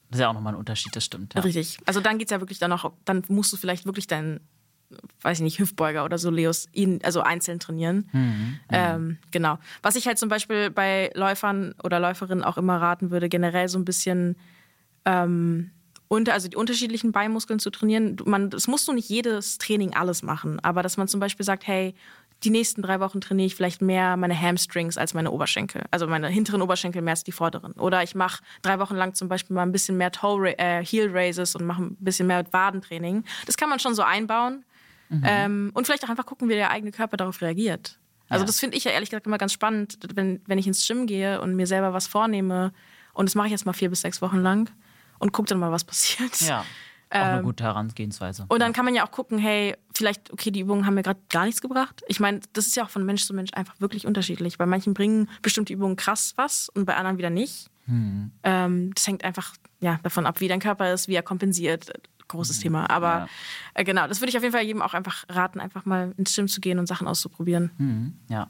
[0.09, 1.33] Das ist ja auch nochmal ein Unterschied, das stimmt.
[1.33, 1.41] Ja.
[1.41, 1.77] Richtig.
[1.85, 4.39] Also dann geht es ja wirklich dann noch, dann musst du vielleicht wirklich deinen,
[5.21, 8.09] weiß ich nicht, Hüftbeuger oder so, Leos, ihn, also einzeln trainieren.
[8.13, 9.59] Mhm, mhm, ähm, genau.
[9.81, 13.77] Was ich halt zum Beispiel bei Läufern oder Läuferinnen auch immer raten würde, generell so
[13.77, 14.37] ein bisschen
[15.03, 15.71] ähm,
[16.07, 18.15] unter, also die unterschiedlichen Beinmuskeln zu trainieren.
[18.25, 21.67] Man, das musst du nicht jedes Training alles machen, aber dass man zum Beispiel sagt,
[21.67, 21.95] hey,
[22.43, 25.83] die nächsten drei Wochen trainiere ich vielleicht mehr meine Hamstrings als meine Oberschenkel.
[25.91, 27.73] Also meine hinteren Oberschenkel mehr als die vorderen.
[27.73, 31.09] Oder ich mache drei Wochen lang zum Beispiel mal ein bisschen mehr Toe, äh, Heel
[31.11, 33.23] Raises und mache ein bisschen mehr Wadentraining.
[33.45, 34.65] Das kann man schon so einbauen.
[35.09, 35.23] Mhm.
[35.25, 37.97] Ähm, und vielleicht auch einfach gucken, wie der eigene Körper darauf reagiert.
[38.29, 38.47] Also ja.
[38.47, 41.41] das finde ich ja ehrlich gesagt immer ganz spannend, wenn, wenn ich ins Gym gehe
[41.41, 42.73] und mir selber was vornehme.
[43.13, 44.69] Und das mache ich jetzt mal vier bis sechs Wochen lang
[45.19, 46.39] und gucke dann mal, was passiert.
[46.41, 46.65] Ja.
[47.09, 48.45] Auch eine ähm, gute Herangehensweise.
[48.49, 51.19] Und dann kann man ja auch gucken, hey, vielleicht, okay, die Übungen haben mir gerade
[51.29, 52.03] gar nichts gebracht.
[52.07, 54.57] Ich meine, das ist ja auch von Mensch zu Mensch einfach wirklich unterschiedlich.
[54.57, 57.69] Bei manchen bringen bestimmte Übungen krass was und bei anderen wieder nicht.
[57.85, 58.31] Hm.
[58.43, 61.91] Ähm, das hängt einfach ja, davon ab, wie dein Körper ist, wie er kompensiert.
[62.27, 62.63] Großes hm.
[62.63, 62.89] Thema.
[62.89, 63.27] Aber ja.
[63.75, 66.35] äh, genau, das würde ich auf jeden Fall jedem auch einfach raten, einfach mal ins
[66.35, 67.71] Gym zu gehen und Sachen auszuprobieren.
[67.77, 68.19] Hm.
[68.27, 68.49] Ja.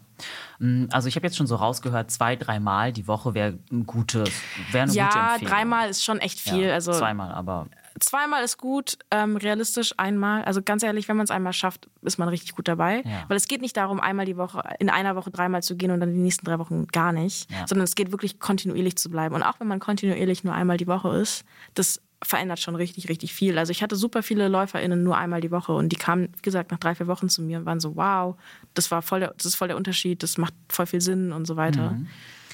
[0.58, 4.32] Hm, also ich habe jetzt schon so rausgehört, zwei, dreimal die Woche wäre ein gutes,
[4.72, 5.43] wäre eine ja, gute Empfehlung.
[5.43, 6.68] Ja, dreimal ist schon echt viel.
[6.70, 7.68] Ja, also zweimal, aber
[8.00, 10.43] zweimal ist gut, ähm, realistisch einmal.
[10.43, 13.04] Also ganz ehrlich, wenn man es einmal schafft, ist man richtig gut dabei.
[13.06, 13.26] Ja.
[13.28, 16.00] Weil es geht nicht darum, einmal die Woche, in einer Woche dreimal zu gehen und
[16.00, 17.68] dann die nächsten drei Wochen gar nicht, ja.
[17.68, 19.36] sondern es geht wirklich kontinuierlich zu bleiben.
[19.36, 21.43] Und auch wenn man kontinuierlich nur einmal die Woche ist,
[21.74, 23.58] das verändert schon richtig, richtig viel.
[23.58, 26.72] Also ich hatte super viele LäuferInnen nur einmal die Woche und die kamen, wie gesagt,
[26.72, 28.36] nach drei, vier Wochen zu mir und waren so, wow,
[28.74, 31.45] das war voll der, das ist voll der Unterschied, das macht voll viel Sinn und
[31.45, 31.91] so weiter.
[31.91, 32.08] Mhm.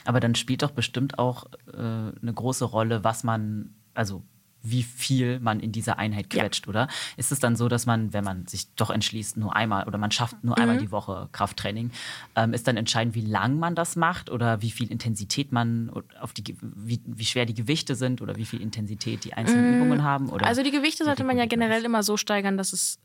[0.05, 4.21] Aber dann spielt doch bestimmt auch äh, eine große Rolle, was man, also
[4.63, 6.69] wie viel man in dieser Einheit quetscht, ja.
[6.69, 6.87] oder?
[7.17, 10.09] Ist es dann so, dass man, wenn man sich doch entschließt, nur einmal oder man
[10.09, 10.61] schafft nur mhm.
[10.61, 11.91] einmal die Woche Krafttraining,
[12.35, 16.31] ähm, ist dann entscheidend, wie lang man das macht oder wie viel Intensität man auf
[16.31, 19.75] die, wie, wie schwer die Gewichte sind oder wie viel Intensität die einzelnen mhm.
[19.75, 20.29] Übungen haben?
[20.29, 22.99] Oder also die Gewichte sollte man ja generell immer so steigern, dass es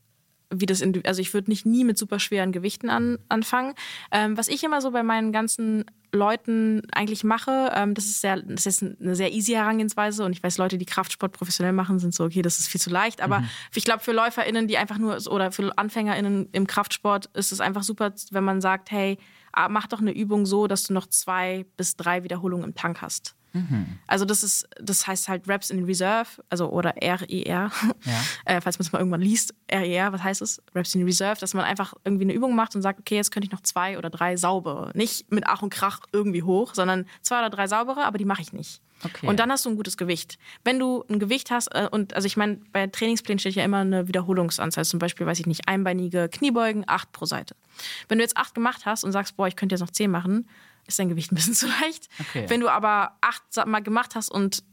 [0.51, 3.73] wie das, in, also ich würde nicht nie mit super schweren Gewichten an, anfangen.
[4.11, 8.41] Ähm, was ich immer so bei meinen ganzen Leuten eigentlich mache, ähm, das ist sehr,
[8.41, 12.15] das ist eine sehr easy Herangehensweise und ich weiß, Leute, die Kraftsport professionell machen, sind
[12.15, 13.21] so, okay, das ist viel zu leicht.
[13.21, 13.49] Aber mhm.
[13.75, 17.83] ich glaube, für LäuferInnen, die einfach nur oder für AnfängerInnen im Kraftsport ist es einfach
[17.83, 19.17] super, wenn man sagt, hey,
[19.51, 23.01] ah, mach doch eine Übung so, dass du noch zwei bis drei Wiederholungen im Tank
[23.01, 23.35] hast.
[23.53, 23.99] Mhm.
[24.07, 27.71] Also das ist, das heißt halt Reps in Reserve, also oder RER, e ja.
[28.45, 30.61] äh, falls man es mal irgendwann liest, RER, e was heißt es?
[30.75, 33.47] Reps in Reserve, dass man einfach irgendwie eine Übung macht und sagt, okay, jetzt könnte
[33.47, 34.91] ich noch zwei oder drei saubere.
[34.93, 38.41] Nicht mit Ach und Krach irgendwie hoch, sondern zwei oder drei saubere, aber die mache
[38.41, 38.81] ich nicht.
[39.03, 39.27] Okay.
[39.27, 40.37] Und dann hast du ein gutes Gewicht.
[40.63, 43.77] Wenn du ein Gewicht hast, äh, und also ich meine, bei Trainingsplänen steht ja immer
[43.77, 44.85] eine Wiederholungsanzahl.
[44.85, 47.55] Zum Beispiel, weiß ich nicht, einbeinige Kniebeugen, acht pro Seite.
[48.07, 50.47] Wenn du jetzt acht gemacht hast und sagst, boah, ich könnte jetzt noch zehn machen,
[50.89, 52.09] ist dein Gewicht ein bisschen zu leicht.
[52.19, 52.45] Okay.
[52.47, 54.63] Wenn du aber acht mal gemacht hast und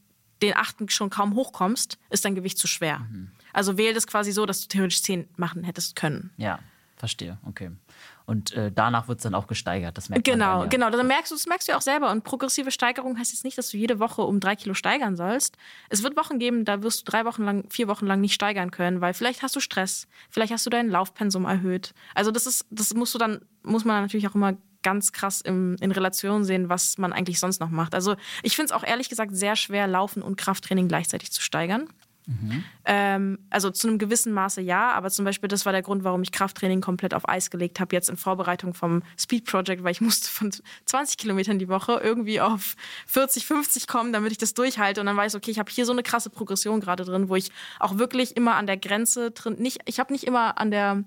[0.43, 2.99] den achten schon kaum hochkommst, ist dein Gewicht zu schwer.
[2.99, 3.31] Mhm.
[3.53, 6.31] Also wähl das quasi so, dass du theoretisch zehn machen hättest können.
[6.37, 6.59] Ja,
[6.97, 7.39] verstehe.
[7.47, 7.71] Okay.
[8.27, 9.97] Und äh, danach wird es dann auch gesteigert.
[9.97, 10.67] Das merkt genau, man ja.
[10.67, 10.91] genau.
[10.91, 12.11] Dann merkst du, das merkst du auch selber.
[12.11, 15.57] Und progressive Steigerung heißt jetzt nicht, dass du jede Woche um drei Kilo steigern sollst.
[15.91, 18.73] Es wird Wochen geben, da wirst du drei Wochen lang, vier Wochen lang nicht steigern
[18.73, 21.95] können, weil vielleicht hast du Stress, vielleicht hast du dein Laufpensum erhöht.
[22.14, 24.57] Also das ist, das musst du dann, muss man natürlich auch immer
[24.87, 27.93] ganz krass im, in Relation sehen, was man eigentlich sonst noch macht.
[27.93, 28.14] Also
[28.45, 31.89] ich finde es auch ehrlich gesagt sehr schwer, Laufen und Krafttraining gleichzeitig zu steigern.
[32.26, 32.62] Mhm.
[32.84, 36.22] Ähm, also zu einem gewissen Maße ja, aber zum Beispiel das war der Grund, warum
[36.22, 40.01] ich Krafttraining komplett auf Eis gelegt habe, jetzt in Vorbereitung vom Speed Project, weil ich
[40.01, 40.53] musste von
[40.84, 42.76] 20 Kilometern die Woche irgendwie auf
[43.09, 45.01] 40, 50 kommen, damit ich das durchhalte.
[45.01, 47.34] Und dann weiß ich, okay, ich habe hier so eine krasse Progression gerade drin, wo
[47.34, 51.03] ich auch wirklich immer an der Grenze drin, nicht, ich habe nicht immer an der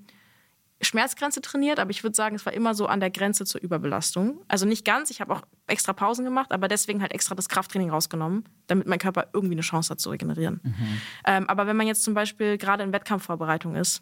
[0.82, 4.42] Schmerzgrenze trainiert, aber ich würde sagen, es war immer so an der Grenze zur Überbelastung.
[4.48, 7.90] Also nicht ganz, ich habe auch extra Pausen gemacht, aber deswegen halt extra das Krafttraining
[7.90, 10.62] rausgenommen, damit mein Körper irgendwie eine Chance hat zu regenerieren.
[10.64, 11.02] Mhm.
[11.26, 14.02] Ähm, aber wenn man jetzt zum Beispiel gerade in Wettkampfvorbereitung ist,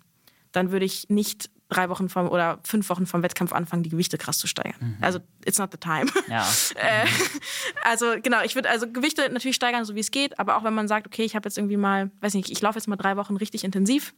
[0.51, 4.17] dann würde ich nicht drei Wochen vom oder fünf Wochen vom Wettkampf anfangen, die Gewichte
[4.17, 4.97] krass zu steigern.
[4.97, 4.97] Mhm.
[5.01, 6.05] Also it's not the time.
[6.29, 6.47] Ja.
[6.75, 7.05] äh,
[7.83, 10.73] also genau, ich würde also Gewichte natürlich steigern, so wie es geht, aber auch wenn
[10.73, 13.17] man sagt, okay, ich habe jetzt irgendwie mal, weiß nicht, ich laufe jetzt mal drei
[13.17, 14.13] Wochen richtig intensiv,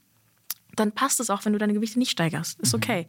[0.75, 2.59] dann passt es auch, wenn du deine Gewichte nicht steigerst.
[2.59, 2.77] Ist mhm.
[2.77, 3.07] okay.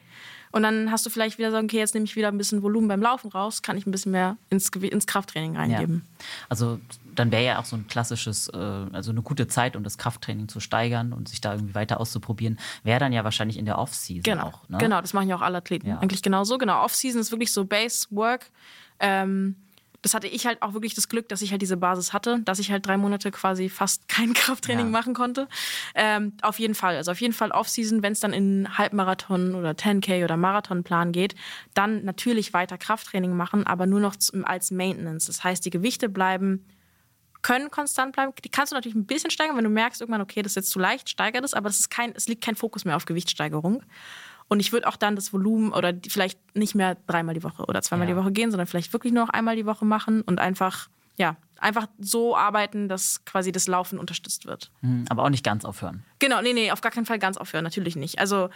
[0.52, 2.88] Und dann hast du vielleicht wieder so, okay, jetzt nehme ich wieder ein bisschen Volumen
[2.88, 6.02] beim Laufen raus, kann ich ein bisschen mehr ins, ins Krafttraining reingeben.
[6.04, 6.24] Ja.
[6.48, 6.80] Also
[7.14, 10.48] dann wäre ja auch so ein klassisches, äh, also eine gute Zeit, um das Krafttraining
[10.48, 14.22] zu steigern und sich da irgendwie weiter auszuprobieren, wäre dann ja wahrscheinlich in der Off-Season
[14.22, 14.46] genau.
[14.46, 14.68] auch.
[14.68, 14.78] Ne?
[14.78, 15.86] Genau, das machen ja auch alle Athleten.
[15.86, 15.98] Ja.
[15.98, 16.58] Eigentlich genauso.
[16.58, 18.50] Genau, Off-Season ist wirklich so Base-Work.
[18.98, 19.54] Ähm,
[20.02, 22.58] das hatte ich halt auch wirklich das Glück, dass ich halt diese Basis hatte, dass
[22.58, 24.92] ich halt drei Monate quasi fast kein Krafttraining ja.
[24.92, 25.48] machen konnte.
[25.94, 26.96] Ähm, auf jeden Fall.
[26.96, 31.34] Also auf jeden Fall Off-Season, wenn es dann in Halbmarathon oder 10K oder Marathonplan geht,
[31.74, 35.26] dann natürlich weiter Krafttraining machen, aber nur noch als Maintenance.
[35.26, 36.66] Das heißt, die Gewichte bleiben
[37.42, 38.32] können konstant bleiben.
[38.44, 40.70] Die kannst du natürlich ein bisschen steigern, wenn du merkst irgendwann, okay, das ist jetzt
[40.70, 43.82] zu leicht, steiger das, aber ist kein, es liegt kein Fokus mehr auf Gewichtssteigerung.
[44.50, 47.82] Und ich würde auch dann das Volumen oder vielleicht nicht mehr dreimal die Woche oder
[47.82, 48.14] zweimal ja.
[48.14, 51.36] die Woche gehen, sondern vielleicht wirklich nur noch einmal die Woche machen und einfach, ja,
[51.60, 54.72] einfach so arbeiten, dass quasi das Laufen unterstützt wird.
[54.80, 56.02] Mhm, aber auch nicht ganz aufhören.
[56.18, 58.18] Genau, nee, nee, auf gar keinen Fall ganz aufhören, natürlich nicht.
[58.18, 58.48] Also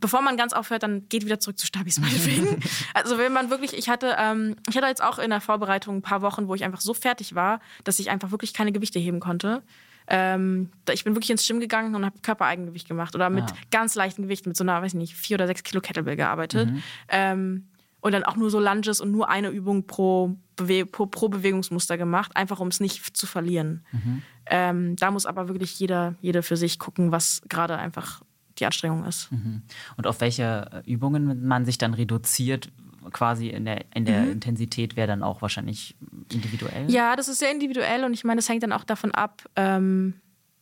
[0.00, 2.62] bevor man ganz aufhört, dann geht wieder zurück zu Stabis meinetwegen.
[2.94, 6.02] also wenn man wirklich, ich hatte, ähm, ich hatte jetzt auch in der Vorbereitung ein
[6.02, 9.20] paar Wochen, wo ich einfach so fertig war, dass ich einfach wirklich keine Gewichte heben
[9.20, 9.62] konnte.
[10.08, 13.56] Ähm, ich bin wirklich ins Gym gegangen und habe Körpereigengewicht gemacht oder mit ja.
[13.70, 16.70] ganz leichten Gewichten, mit so einer, weiß nicht, vier oder sechs Kilo Kettlebell gearbeitet.
[16.70, 16.82] Mhm.
[17.08, 17.68] Ähm,
[18.00, 21.96] und dann auch nur so Lunges und nur eine Übung pro, Bewe pro, pro Bewegungsmuster
[21.96, 23.84] gemacht, einfach um es nicht zu verlieren.
[23.92, 24.22] Mhm.
[24.46, 28.22] Ähm, da muss aber wirklich jeder, jeder für sich gucken, was gerade einfach
[28.58, 29.30] die Anstrengung ist.
[29.30, 29.62] Mhm.
[29.96, 32.70] Und auf welche Übungen man sich dann reduziert,
[33.12, 34.32] quasi in der, in der mhm.
[34.32, 35.96] Intensität wäre dann auch wahrscheinlich
[36.32, 36.90] individuell?
[36.90, 40.14] Ja, das ist sehr individuell und ich meine, das hängt dann auch davon ab, ähm,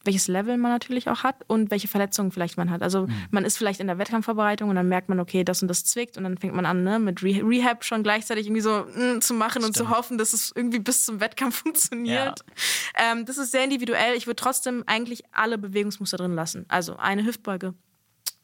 [0.05, 2.83] welches Level man natürlich auch hat und welche Verletzungen vielleicht man hat.
[2.83, 3.15] Also mhm.
[3.31, 6.17] man ist vielleicht in der Wettkampfvorbereitung und dann merkt man, okay, das und das zwickt
[6.17, 9.35] und dann fängt man an, ne, mit Re Rehab schon gleichzeitig irgendwie so mm, zu
[9.35, 9.67] machen Stimmt.
[9.67, 12.45] und zu hoffen, dass es irgendwie bis zum Wettkampf funktioniert.
[12.97, 13.13] Ja.
[13.13, 14.17] Ähm, das ist sehr individuell.
[14.17, 16.65] Ich würde trotzdem eigentlich alle Bewegungsmuster drin lassen.
[16.69, 17.75] Also eine Hüftbeuge,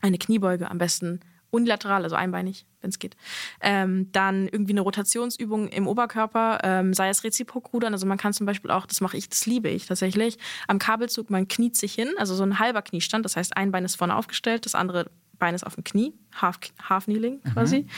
[0.02, 1.20] eine Kniebeuge am besten
[1.56, 3.16] unilateral, also einbeinig, wenn es geht.
[3.60, 7.92] Ähm, dann irgendwie eine Rotationsübung im Oberkörper, ähm, sei es Reziprokrudern.
[7.92, 10.38] Also man kann zum Beispiel auch, das mache ich, das liebe ich tatsächlich,
[10.68, 13.24] am Kabelzug, man kniet sich hin, also so ein halber Kniestand.
[13.24, 16.58] Das heißt, ein Bein ist vorne aufgestellt, das andere Bein ist auf dem Knie, Half,
[16.88, 17.52] half Kneeling mhm.
[17.52, 17.78] quasi.
[17.80, 17.88] Mhm.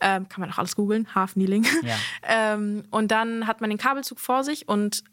[0.00, 1.66] Ähm, kann man auch alles googeln, Half Kneeling.
[1.82, 1.96] Ja.
[2.54, 5.04] ähm, und dann hat man den Kabelzug vor sich und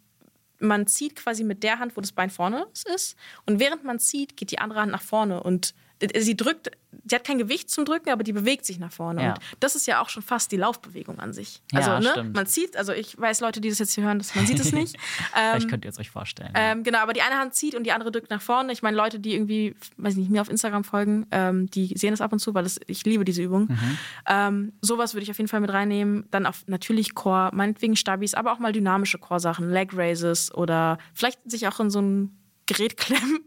[0.60, 3.16] man zieht quasi mit der Hand, wo das Bein vorne ist.
[3.46, 5.42] Und während man zieht, geht die andere Hand nach vorne.
[5.42, 5.74] Und
[6.20, 6.72] sie drückt,
[7.06, 9.24] sie hat kein Gewicht zum Drücken, aber die bewegt sich nach vorne.
[9.24, 9.30] Ja.
[9.34, 11.62] Und das ist ja auch schon fast die Laufbewegung an sich.
[11.74, 12.36] Also, ja, ne, stimmt.
[12.36, 14.72] man zieht, also ich weiß Leute, die das jetzt hier hören, dass man sieht es
[14.72, 14.98] nicht.
[15.34, 16.52] Vielleicht ähm, könnt ihr es euch vorstellen.
[16.56, 18.72] Ähm, genau, aber die eine Hand zieht und die andere drückt nach vorne.
[18.72, 22.22] Ich meine, Leute, die irgendwie, weiß nicht, mir auf Instagram folgen, ähm, die sehen das
[22.22, 23.64] ab und zu, weil das, ich liebe diese Übung.
[23.64, 23.98] Mhm.
[24.28, 26.26] Ähm, sowas würde ich auf jeden Fall mit reinnehmen.
[26.32, 31.40] Dann auf natürlich Core, meinetwegen Stabis, aber auch mal dynamische Core-Sachen, Leg Raises oder vielleicht
[31.50, 33.40] sich auch in so ein Gerät klemmen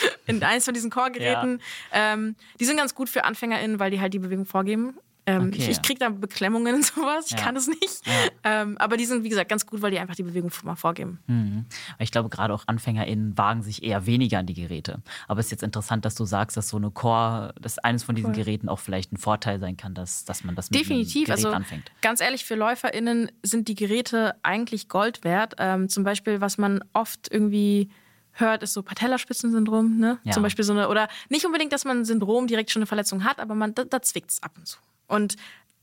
[0.26, 1.60] in eins von diesen Core-Geräten.
[1.92, 2.14] Ja.
[2.14, 4.94] Ähm, die sind ganz gut für AnfängerInnen, weil die halt die Bewegung vorgeben.
[5.24, 7.38] Ähm, okay, ich, ich kriege da Beklemmungen und sowas, ich ja.
[7.38, 8.06] kann es nicht.
[8.06, 8.62] Ja.
[8.62, 11.20] Ähm, aber die sind, wie gesagt, ganz gut, weil die einfach die Bewegung mal vorgeben.
[11.28, 11.66] Mhm.
[12.00, 15.00] Ich glaube, gerade auch AnfängerInnen wagen sich eher weniger an die Geräte.
[15.28, 18.16] Aber es ist jetzt interessant, dass du sagst, dass so eine Core, dass eines von
[18.16, 18.36] diesen cool.
[18.36, 21.26] Geräten auch vielleicht ein Vorteil sein kann, dass, dass man das mit Definitiv.
[21.26, 21.92] Gerät also, anfängt.
[22.00, 25.54] Ganz ehrlich, für LäuferInnen sind die Geräte eigentlich Gold wert.
[25.58, 27.90] Ähm, zum Beispiel, was man oft irgendwie
[28.32, 30.18] hört, ist so Patellaspitzensyndrom, ne?
[30.24, 30.32] Ja.
[30.32, 33.24] Zum Beispiel so eine, oder nicht unbedingt, dass man ein Syndrom direkt schon eine Verletzung
[33.24, 34.78] hat, aber man, da, da zwickt es ab und zu.
[35.06, 35.36] Und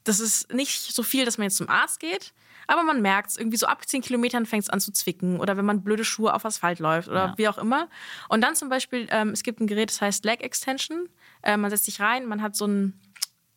[0.03, 2.33] das ist nicht so viel, dass man jetzt zum Arzt geht,
[2.67, 5.57] aber man merkt es, irgendwie so ab 10 Kilometern fängt es an zu zwicken oder
[5.57, 7.33] wenn man blöde Schuhe auf Asphalt läuft oder ja.
[7.37, 7.89] wie auch immer.
[8.29, 11.09] Und dann zum Beispiel, ähm, es gibt ein Gerät, das heißt Leg Extension.
[11.41, 12.93] Äh, man setzt sich rein, man hat so ein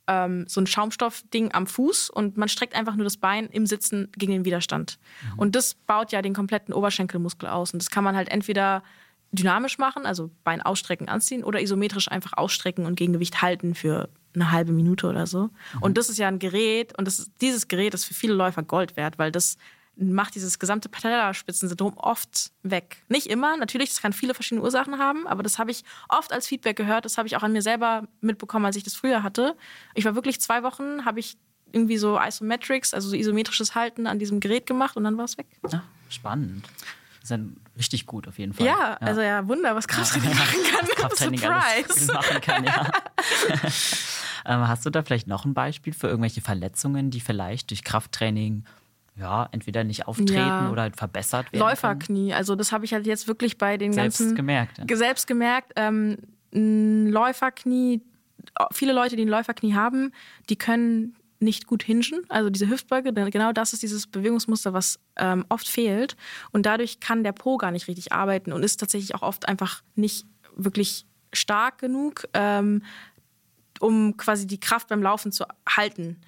[0.06, 4.10] ähm, so ein Schaumstoffding am Fuß und man streckt einfach nur das Bein im Sitzen
[4.16, 4.98] gegen den Widerstand.
[5.32, 5.38] Mhm.
[5.38, 7.72] Und das baut ja den kompletten Oberschenkelmuskel aus.
[7.72, 8.82] Und das kann man halt entweder
[9.30, 14.50] dynamisch machen, also Bein ausstrecken, anziehen, oder isometrisch einfach ausstrecken und Gegengewicht halten für eine
[14.50, 15.44] halbe Minute oder so.
[15.44, 15.82] Mhm.
[15.82, 18.96] Und das ist ja ein Gerät und das, dieses Gerät ist für viele Läufer Gold
[18.96, 19.56] wert, weil das
[19.96, 23.02] macht dieses gesamte Patellaspitzensyndrom oft weg.
[23.08, 26.46] Nicht immer, natürlich, das kann viele verschiedene Ursachen haben, aber das habe ich oft als
[26.46, 27.04] Feedback gehört.
[27.04, 29.56] Das habe ich auch an mir selber mitbekommen, als ich das früher hatte.
[29.94, 31.36] Ich war wirklich zwei Wochen, habe ich
[31.72, 35.38] irgendwie so Isometrics, also so isometrisches Halten an diesem Gerät gemacht und dann war es
[35.38, 35.46] weg.
[35.70, 36.66] Ja, spannend.
[37.22, 38.66] Das ist dann richtig gut auf jeden Fall.
[38.66, 38.96] Ja, ja.
[39.00, 40.36] also ja, Wunder, was Krafttraining ja.
[40.36, 40.86] machen kann.
[40.96, 42.12] Krafttraining Surprise.
[42.12, 42.90] machen kann, ja.
[44.46, 48.64] ähm, hast du da vielleicht noch ein Beispiel für irgendwelche Verletzungen, die vielleicht durch Krafttraining
[49.16, 50.70] ja, entweder nicht auftreten ja.
[50.70, 51.62] oder halt verbessert werden.
[51.62, 52.38] Läuferknie, können.
[52.38, 54.36] also das habe ich halt jetzt wirklich bei den selbst ganzen.
[54.36, 54.96] Gemerkt, ja.
[54.96, 55.72] Selbst gemerkt.
[55.76, 56.18] Ähm,
[56.52, 58.02] Läuferknie,
[58.72, 60.12] viele Leute, die ein Läuferknie haben,
[60.48, 65.44] die können nicht gut hingen, also diese Hüftbeuge, genau das ist dieses Bewegungsmuster, was ähm,
[65.48, 66.16] oft fehlt.
[66.52, 69.82] Und dadurch kann der Po gar nicht richtig arbeiten und ist tatsächlich auch oft einfach
[69.96, 72.82] nicht wirklich stark genug, ähm,
[73.80, 76.20] um quasi die Kraft beim Laufen zu halten.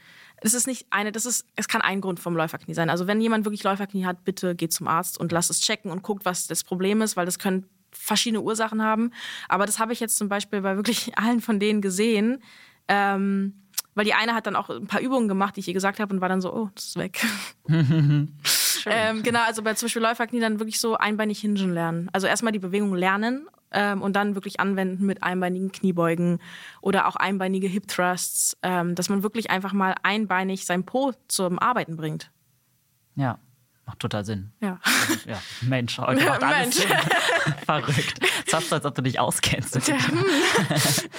[0.45, 2.90] Es ist nicht eine, das ist, es kann ein Grund vom Läuferknie sein.
[2.90, 6.03] Also wenn jemand wirklich Läuferknie hat, bitte geht zum Arzt und lasst es checken und
[6.03, 9.11] guckt, was das Problem ist, weil das können verschiedene Ursachen haben.
[9.49, 12.42] Aber das habe ich jetzt zum Beispiel bei wirklich allen von denen gesehen.
[12.88, 13.55] Ähm,
[13.95, 16.12] weil die eine hat dann auch ein paar Übungen gemacht, die ich ihr gesagt habe
[16.12, 17.24] und war dann so, oh, das ist weg.
[17.68, 22.11] ähm, genau, also bei zum Beispiel Läuferknie dann wirklich so einbeinig hingen lernen.
[22.12, 26.39] Also erstmal die Bewegung lernen ähm, und dann wirklich anwenden mit einbeinigen Kniebeugen
[26.81, 31.59] oder auch einbeinige Hip Thrusts, ähm, dass man wirklich einfach mal einbeinig sein Po zum
[31.59, 32.31] Arbeiten bringt.
[33.16, 33.39] Ja.
[33.87, 34.51] Macht total Sinn.
[34.61, 34.80] Ja.
[34.82, 35.43] Also, ja.
[35.61, 36.76] Mensch, heute macht alles Mensch.
[36.76, 36.89] Sinn.
[37.66, 38.20] Verrückt.
[38.47, 39.78] Es hast du, als ob du dich auskennst.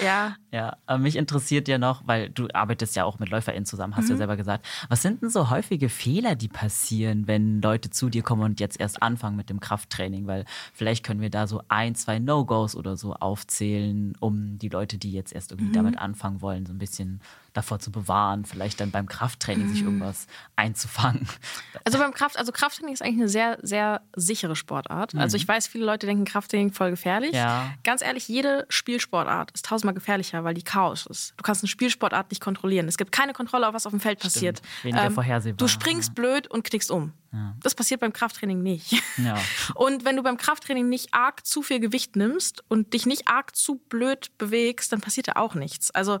[0.02, 0.36] ja.
[0.56, 4.04] Ja, aber mich interessiert ja noch, weil du arbeitest ja auch mit LäuferInnen zusammen, hast
[4.04, 4.12] mhm.
[4.12, 4.66] ja selber gesagt.
[4.88, 8.80] Was sind denn so häufige Fehler, die passieren, wenn Leute zu dir kommen und jetzt
[8.80, 10.26] erst anfangen mit dem Krafttraining?
[10.26, 14.96] Weil vielleicht können wir da so ein, zwei No-Gos oder so aufzählen, um die Leute,
[14.96, 15.74] die jetzt erst irgendwie mhm.
[15.74, 17.20] damit anfangen wollen, so ein bisschen
[17.56, 19.88] davor zu bewahren, vielleicht dann beim Krafttraining sich mhm.
[19.88, 20.26] irgendwas
[20.56, 21.26] einzufangen.
[21.84, 25.14] Also beim Kraft, also Krafttraining ist eigentlich eine sehr, sehr sichere Sportart.
[25.14, 25.20] Mhm.
[25.20, 27.32] Also ich weiß, viele Leute denken Krafttraining voll gefährlich.
[27.32, 27.70] Ja.
[27.84, 31.34] Ganz ehrlich, jede Spielsportart ist tausendmal gefährlicher, weil die Chaos ist.
[31.36, 32.88] Du kannst eine Spielsportart nicht kontrollieren.
[32.88, 34.62] Es gibt keine Kontrolle, auf was auf dem Feld passiert.
[34.82, 35.58] Weniger ähm, vorhersehbar.
[35.58, 37.12] Du springst blöd und knickst um.
[37.32, 37.54] Ja.
[37.62, 38.92] Das passiert beim Krafttraining nicht.
[39.18, 39.36] Ja.
[39.74, 43.54] Und wenn du beim Krafttraining nicht arg zu viel Gewicht nimmst und dich nicht arg
[43.54, 45.90] zu blöd bewegst, dann passiert da auch nichts.
[45.90, 46.18] Also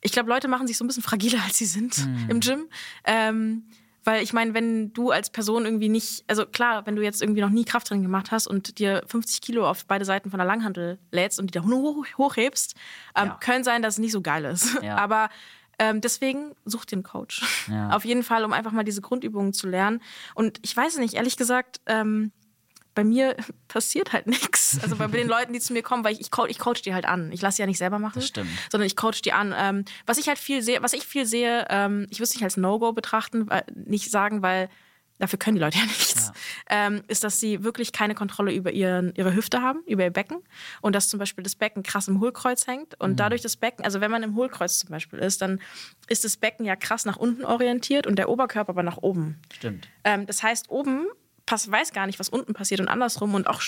[0.00, 2.30] ich glaube, Leute machen sich so ein bisschen fragiler, als sie sind mhm.
[2.30, 2.68] im Gym.
[3.04, 3.64] Ähm,
[4.04, 7.42] weil ich meine, wenn du als Person irgendwie nicht, also klar, wenn du jetzt irgendwie
[7.42, 10.98] noch nie Krafttraining gemacht hast und dir 50 Kilo auf beide Seiten von der Langhantel
[11.10, 12.74] lädst und die da hoch, hochhebst,
[13.14, 13.38] ähm, ja.
[13.40, 14.70] können sein, dass es nicht so geil ist.
[14.82, 14.96] Ja.
[14.96, 15.28] Aber
[15.78, 17.42] ähm, deswegen such dir einen Coach.
[17.68, 17.90] Ja.
[17.96, 20.00] Auf jeden Fall, um einfach mal diese Grundübungen zu lernen.
[20.34, 22.32] Und ich weiß nicht, ehrlich gesagt, ähm,
[22.94, 23.36] bei mir
[23.68, 24.78] passiert halt nichts.
[24.82, 26.94] Also bei den Leuten, die zu mir kommen, weil ich, ich, coach, ich coach die
[26.94, 27.32] halt an.
[27.32, 28.50] Ich lasse sie ja nicht selber machen, das stimmt.
[28.70, 29.54] sondern ich coach die an.
[29.56, 32.44] Ähm, was ich halt viel sehe, was ich viel sehe, ähm, ich würde es nicht
[32.44, 34.68] als No-Go betrachten, weil, nicht sagen, weil
[35.20, 36.32] dafür können die Leute ja nichts,
[36.68, 36.86] ja.
[36.86, 40.38] Ähm, ist, dass sie wirklich keine Kontrolle über ihren, ihre Hüfte haben, über ihr Becken
[40.80, 43.16] und dass zum Beispiel das Becken krass im Hohlkreuz hängt und mhm.
[43.16, 45.60] dadurch das Becken, also wenn man im Hohlkreuz zum Beispiel ist, dann
[46.08, 49.38] ist das Becken ja krass nach unten orientiert und der Oberkörper aber nach oben.
[49.52, 49.88] Stimmt.
[50.04, 51.06] Ähm, das heißt, oben
[51.70, 53.62] weiß gar nicht, was unten passiert und andersrum und auch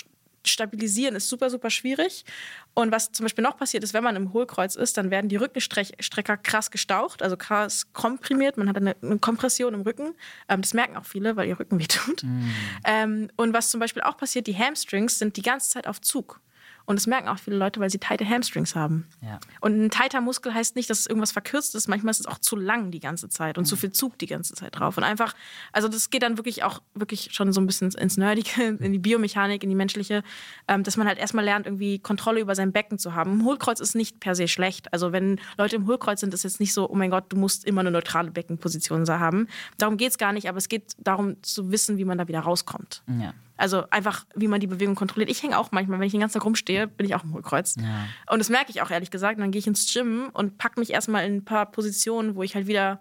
[0.47, 2.25] stabilisieren ist super, super schwierig.
[2.73, 5.35] Und was zum Beispiel noch passiert ist, wenn man im Hohlkreuz ist, dann werden die
[5.35, 8.57] Rückenstrecker krass gestaucht, also krass komprimiert.
[8.57, 10.15] Man hat eine, eine Kompression im Rücken.
[10.49, 12.23] Ähm, das merken auch viele, weil ihr Rücken wehtut.
[12.23, 12.49] Mm.
[12.85, 16.39] Ähm, und was zum Beispiel auch passiert, die Hamstrings sind die ganze Zeit auf Zug.
[16.85, 19.07] Und das merken auch viele Leute, weil sie tighte Hamstrings haben.
[19.21, 19.39] Ja.
[19.61, 21.87] Und ein tighter Muskel heißt nicht, dass es irgendwas verkürzt ist.
[21.87, 23.67] Manchmal ist es auch zu lang die ganze Zeit und mhm.
[23.67, 24.97] zu viel Zug die ganze Zeit drauf.
[24.97, 25.33] Und einfach,
[25.71, 28.99] also das geht dann wirklich auch wirklich schon so ein bisschen ins Nerdige, in die
[28.99, 30.23] Biomechanik, in die menschliche,
[30.67, 33.39] ähm, dass man halt erstmal lernt, irgendwie Kontrolle über sein Becken zu haben.
[33.39, 34.91] Ein Hohlkreuz ist nicht per se schlecht.
[34.91, 37.65] Also wenn Leute im Hohlkreuz sind, ist jetzt nicht so, oh mein Gott, du musst
[37.65, 39.47] immer eine neutrale Beckenposition haben.
[39.77, 42.41] Darum geht es gar nicht, aber es geht darum zu wissen, wie man da wieder
[42.41, 43.03] rauskommt.
[43.07, 43.33] Ja.
[43.55, 45.29] Also einfach, wie man die Bewegung kontrolliert.
[45.29, 47.75] Ich hänge auch manchmal, wenn ich den ganzen Tag rumstehe, bin ich auch im Hohlkreuz.
[47.75, 48.05] Ja.
[48.31, 49.37] Und das merke ich auch ehrlich gesagt.
[49.37, 52.43] Und dann gehe ich ins Gym und packe mich erstmal in ein paar Positionen, wo
[52.43, 52.99] ich halt wieder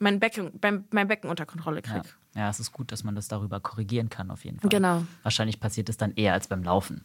[0.00, 0.52] mein Becken,
[0.90, 2.08] mein Becken unter Kontrolle kriege.
[2.34, 2.42] Ja.
[2.42, 4.68] ja, es ist gut, dass man das darüber korrigieren kann, auf jeden Fall.
[4.68, 5.04] Genau.
[5.22, 7.04] Wahrscheinlich passiert es dann eher als beim Laufen.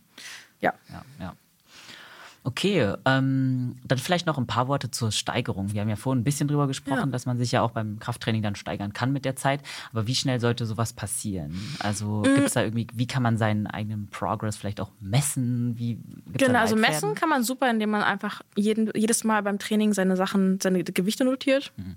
[0.60, 0.74] Ja.
[0.90, 1.36] Ja, ja.
[2.44, 5.74] Okay, ähm, dann vielleicht noch ein paar Worte zur Steigerung.
[5.74, 7.06] Wir haben ja vorhin ein bisschen drüber gesprochen, ja.
[7.08, 9.62] dass man sich ja auch beim Krafttraining dann steigern kann mit der Zeit.
[9.92, 11.60] Aber wie schnell sollte sowas passieren?
[11.80, 12.36] Also mhm.
[12.36, 15.78] gibt es da irgendwie, wie kann man seinen eigenen Progress vielleicht auch messen?
[15.78, 16.00] Wie,
[16.34, 20.16] genau, also messen kann man super, indem man einfach jeden, jedes Mal beim Training seine
[20.16, 21.72] Sachen, seine Gewichte notiert.
[21.78, 21.96] Mhm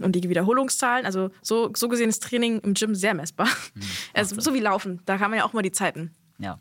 [0.00, 1.06] und die Wiederholungszahlen.
[1.06, 3.46] Also so, so gesehen ist Training im Gym sehr messbar.
[3.74, 3.82] Mhm,
[4.12, 6.10] also, so wie Laufen, da kann man ja auch mal die Zeiten.
[6.38, 6.58] Ja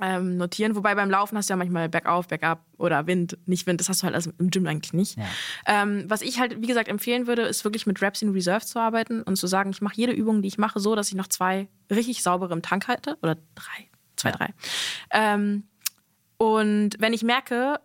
[0.00, 0.74] ähm, notieren.
[0.74, 3.80] Wobei beim Laufen hast du ja manchmal Bergauf, Bergab oder Wind, nicht Wind.
[3.80, 5.16] Das hast du halt also im Gym eigentlich nicht.
[5.16, 5.24] Ja.
[5.66, 8.78] Ähm, was ich halt, wie gesagt, empfehlen würde, ist wirklich mit Reps in Reserve zu
[8.78, 11.28] arbeiten und zu sagen, ich mache jede Übung, die ich mache, so, dass ich noch
[11.28, 13.16] zwei richtig saubere im Tank halte.
[13.22, 14.36] Oder drei, zwei, ja.
[14.36, 14.54] drei.
[15.10, 15.64] Ähm,
[16.36, 17.80] und wenn ich merke,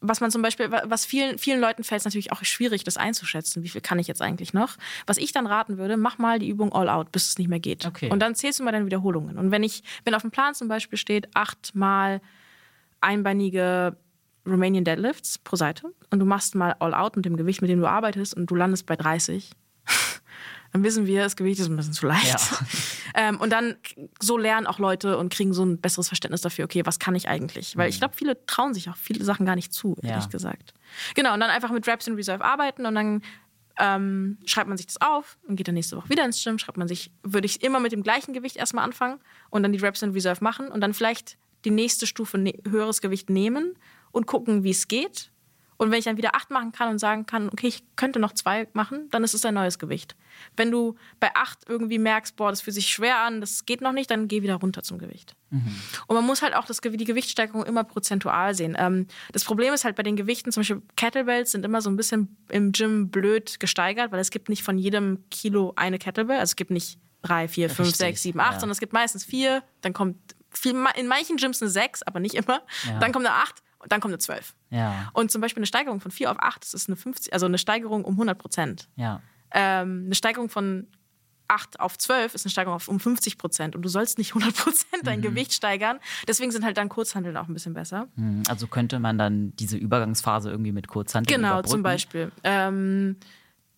[0.00, 3.62] was man zum Beispiel, was vielen, vielen Leuten fällt es natürlich auch schwierig, das einzuschätzen.
[3.64, 4.76] Wie viel kann ich jetzt eigentlich noch?
[5.06, 7.58] Was ich dann raten würde, mach mal die Übung all out, bis es nicht mehr
[7.58, 7.84] geht.
[7.84, 8.08] Okay.
[8.10, 9.38] Und dann zählst du mal deine Wiederholungen.
[9.38, 12.20] Und wenn ich, wenn auf dem Plan zum Beispiel steht, achtmal
[13.00, 13.96] einbeinige
[14.46, 17.80] Romanian Deadlifts pro Seite und du machst mal all out mit dem Gewicht, mit dem
[17.80, 19.50] du arbeitest und du landest bei 30,
[20.72, 22.26] dann wissen wir, das Gewicht ist ein bisschen zu leicht.
[22.28, 22.58] Ja.
[23.14, 23.76] ähm, und dann
[24.20, 27.28] so lernen auch Leute und kriegen so ein besseres Verständnis dafür, okay, was kann ich
[27.28, 27.76] eigentlich?
[27.76, 28.00] Weil ich mhm.
[28.00, 30.30] glaube, viele trauen sich auch viele Sachen gar nicht zu, ehrlich ja.
[30.30, 30.74] gesagt.
[31.14, 33.22] Genau, und dann einfach mit Reps in Reserve arbeiten und dann
[33.78, 36.78] ähm, schreibt man sich das auf und geht dann nächste Woche wieder ins Gym, schreibt
[36.78, 40.02] man sich, würde ich immer mit dem gleichen Gewicht erstmal anfangen und dann die Reps
[40.02, 43.74] in Reserve machen und dann vielleicht die nächste Stufe ne höheres Gewicht nehmen
[44.10, 45.30] und gucken, wie es geht
[45.78, 48.32] und wenn ich dann wieder acht machen kann und sagen kann, okay, ich könnte noch
[48.32, 50.16] zwei machen, dann ist es ein neues Gewicht.
[50.56, 53.92] Wenn du bei acht irgendwie merkst, boah, das fühlt sich schwer an, das geht noch
[53.92, 55.36] nicht, dann geh wieder runter zum Gewicht.
[55.50, 55.72] Mhm.
[56.08, 58.76] Und man muss halt auch das, die Gewichtssteigerung immer prozentual sehen.
[58.76, 61.96] Ähm, das Problem ist halt bei den Gewichten, zum Beispiel Kettlebells sind immer so ein
[61.96, 66.40] bisschen im Gym blöd gesteigert, weil es gibt nicht von jedem Kilo eine Kettlebell.
[66.40, 67.96] Also es gibt nicht drei, vier, fünf, Richtig.
[67.98, 68.60] sechs, sieben, acht, ja.
[68.60, 70.16] sondern es gibt meistens vier, dann kommt
[70.50, 72.62] viel, in manchen Gyms eine sechs, aber nicht immer.
[72.86, 72.98] Ja.
[72.98, 74.54] Dann kommt eine acht und dann kommt eine 12.
[74.70, 75.10] Ja.
[75.12, 77.58] Und zum Beispiel eine Steigerung von 4 auf 8, das ist eine 50, also eine
[77.58, 78.88] Steigerung um 100 Prozent.
[78.96, 79.22] Ja.
[79.52, 80.88] Ähm, eine Steigerung von
[81.48, 83.74] 8 auf 12 ist eine Steigerung auf um 50 Prozent.
[83.74, 85.24] Und du sollst nicht 100 Prozent dein mhm.
[85.24, 85.98] Gewicht steigern.
[86.26, 88.08] Deswegen sind halt dann Kurzhandeln auch ein bisschen besser.
[88.16, 88.42] Mhm.
[88.48, 92.30] Also könnte man dann diese Übergangsphase irgendwie mit Kurzhandeln Genau, zum Beispiel.
[92.44, 93.16] Ähm,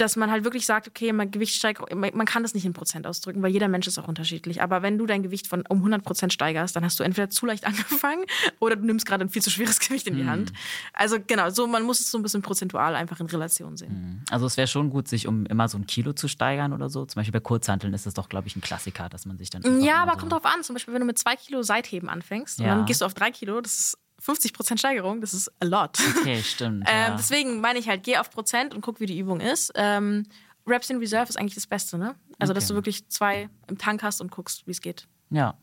[0.01, 3.07] dass man halt wirklich sagt, okay, mein Gewicht steigt, man kann das nicht in Prozent
[3.07, 4.63] ausdrücken, weil jeder Mensch ist auch unterschiedlich.
[4.63, 7.47] Aber wenn du dein Gewicht von um 100 Prozent steigerst, dann hast du entweder zu
[7.47, 8.25] leicht angefangen
[8.59, 10.31] oder du nimmst gerade ein viel zu schweres Gewicht in die hm.
[10.31, 10.53] Hand.
[10.93, 13.91] Also genau, so man muss es so ein bisschen prozentual einfach in Relation sehen.
[13.91, 14.25] Hm.
[14.31, 17.05] Also es wäre schon gut, sich um immer so ein Kilo zu steigern oder so.
[17.05, 19.81] Zum Beispiel bei Kurzhanteln ist das doch, glaube ich, ein Klassiker, dass man sich dann.
[19.83, 20.63] Ja, aber so kommt drauf an.
[20.63, 22.65] Zum Beispiel, wenn du mit zwei Kilo Seitheben anfängst ja.
[22.65, 25.99] und dann gehst du auf drei Kilo, das ist 50% Steigerung, das ist a lot.
[26.19, 26.85] Okay, stimmt.
[26.89, 27.17] ähm, ja.
[27.17, 29.73] Deswegen meine ich halt, geh auf Prozent und guck, wie die Übung ist.
[29.75, 30.25] Ähm,
[30.67, 32.15] Reps in Reserve ist eigentlich das Beste, ne?
[32.39, 32.61] Also, okay.
[32.61, 35.07] dass du wirklich zwei im Tank hast und guckst, wie es geht.
[35.31, 35.57] Ja,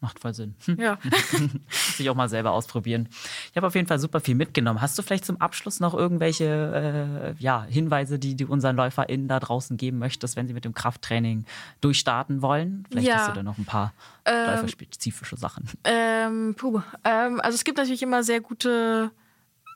[0.00, 0.54] macht voll Sinn.
[0.78, 0.98] Ja.
[1.70, 3.08] Sich auch mal selber ausprobieren.
[3.50, 4.80] Ich habe auf jeden Fall super viel mitgenommen.
[4.80, 9.40] Hast du vielleicht zum Abschluss noch irgendwelche äh, ja, Hinweise, die du unseren LäuferInnen da
[9.40, 11.44] draußen geben möchtest, wenn sie mit dem Krafttraining
[11.80, 12.84] durchstarten wollen?
[12.90, 13.16] Vielleicht ja.
[13.16, 13.92] hast du da noch ein paar
[14.24, 15.68] ähm, läuferspezifische Sachen.
[15.84, 16.80] Ähm, puh.
[17.04, 19.10] Ähm, also es gibt natürlich immer sehr gute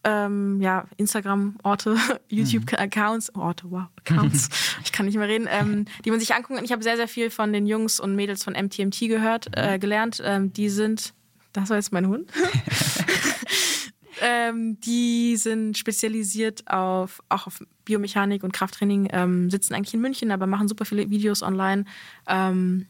[0.04, 1.96] ähm, ja, Instagram-Orte,
[2.28, 4.48] YouTube-Accounts, Orte, wow, Accounts,
[4.84, 6.64] ich kann nicht mehr reden, ähm, die man sich angucken kann.
[6.64, 10.20] Ich habe sehr, sehr viel von den Jungs und Mädels von MTMT gehört, äh, gelernt.
[10.24, 11.14] Ähm, die sind,
[11.52, 12.30] das war jetzt mein Hund.
[14.20, 20.30] ähm, die sind spezialisiert auf auch auf Biomechanik und Krafttraining, ähm, sitzen eigentlich in München,
[20.30, 21.84] aber machen super viele Videos online.
[22.26, 22.86] Ähm,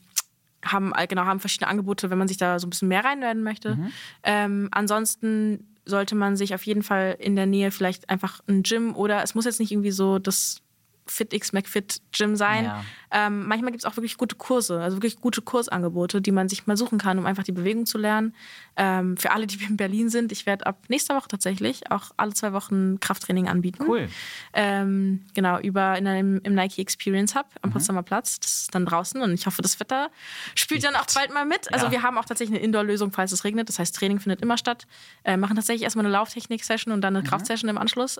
[0.65, 3.77] haben genau haben verschiedene Angebote, wenn man sich da so ein bisschen mehr reinwerden möchte.
[3.77, 3.93] Mhm.
[4.23, 8.95] Ähm, ansonsten sollte man sich auf jeden Fall in der Nähe vielleicht einfach ein Gym
[8.95, 10.63] oder es muss jetzt nicht irgendwie so das
[11.07, 12.65] FitX McFit Gym sein.
[12.65, 12.85] Ja.
[13.11, 16.67] Ähm, manchmal gibt es auch wirklich gute Kurse, also wirklich gute Kursangebote, die man sich
[16.67, 18.35] mal suchen kann, um einfach die Bewegung zu lernen.
[18.77, 22.33] Ähm, für alle, die in Berlin sind, ich werde ab nächster Woche tatsächlich auch alle
[22.33, 23.85] zwei Wochen Krafttraining anbieten.
[23.87, 24.09] Cool.
[24.55, 27.75] Ähm, genau, über in einem, im Nike Experience Hub am mhm.
[27.75, 28.41] Potsdamer Platz.
[28.41, 30.11] Das ist dann draußen und ich hoffe, das Wetter
[30.55, 31.73] spielt dann auch bald mal mit.
[31.73, 31.93] Also ja.
[31.93, 33.69] wir haben auch tatsächlich eine Indoor-Lösung, falls es regnet.
[33.69, 34.87] Das heißt, Training findet immer statt.
[35.25, 37.29] Äh, machen tatsächlich erstmal eine Lauftechnik-Session und dann eine mhm.
[37.29, 38.19] Kraftsession im Anschluss.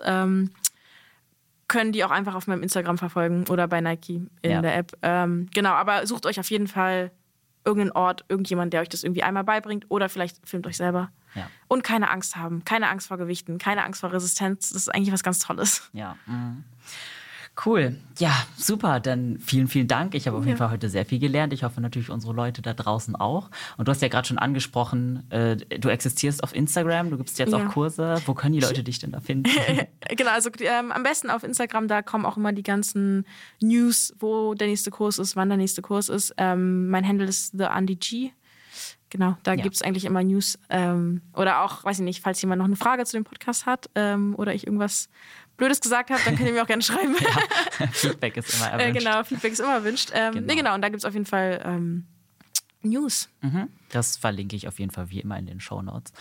[1.67, 4.61] Können die auch einfach auf meinem Instagram verfolgen oder bei Nike in ja.
[4.61, 4.91] der App.
[5.01, 7.11] Ähm, genau, aber sucht euch auf jeden Fall
[7.65, 11.11] irgendeinen Ort, irgendjemand, der euch das irgendwie einmal beibringt oder vielleicht filmt euch selber.
[11.35, 11.49] Ja.
[11.67, 14.69] Und keine Angst haben, keine Angst vor Gewichten, keine Angst vor Resistenz.
[14.69, 15.89] Das ist eigentlich was ganz Tolles.
[15.93, 16.17] Ja.
[16.25, 16.63] Mhm.
[17.65, 17.97] Cool.
[18.17, 18.99] Ja, super.
[18.99, 20.15] Dann vielen, vielen Dank.
[20.15, 21.53] Ich habe auf jeden Fall heute sehr viel gelernt.
[21.53, 23.51] Ich hoffe natürlich unsere Leute da draußen auch.
[23.77, 27.51] Und du hast ja gerade schon angesprochen, äh, du existierst auf Instagram, du gibst jetzt
[27.51, 27.59] ja.
[27.59, 28.15] auch Kurse.
[28.25, 29.51] Wo können die Leute dich denn da finden?
[30.09, 33.25] genau, also ähm, am besten auf Instagram, da kommen auch immer die ganzen
[33.61, 36.33] News, wo der nächste Kurs ist, wann der nächste Kurs ist.
[36.37, 38.31] Ähm, mein Handle ist The Andy G.
[39.13, 39.61] Genau, da ja.
[39.61, 40.57] gibt es eigentlich immer News.
[40.71, 43.87] Ähm, oder auch, weiß ich nicht, falls jemand noch eine Frage zu dem Podcast hat
[43.93, 45.07] ähm, oder ich irgendwas
[45.55, 47.15] Blödes gesagt habe, dann könnt ihr mir auch gerne schreiben.
[47.79, 48.97] ja, Feedback ist immer erwünscht.
[48.97, 50.09] Äh, genau, Feedback ist immer erwünscht.
[50.15, 50.47] Ähm, genau.
[50.47, 52.07] Nee, genau, und da gibt es auf jeden Fall ähm,
[52.81, 53.29] News.
[53.41, 53.69] Mhm.
[53.89, 56.11] Das verlinke ich auf jeden Fall wie immer in den Show Notes.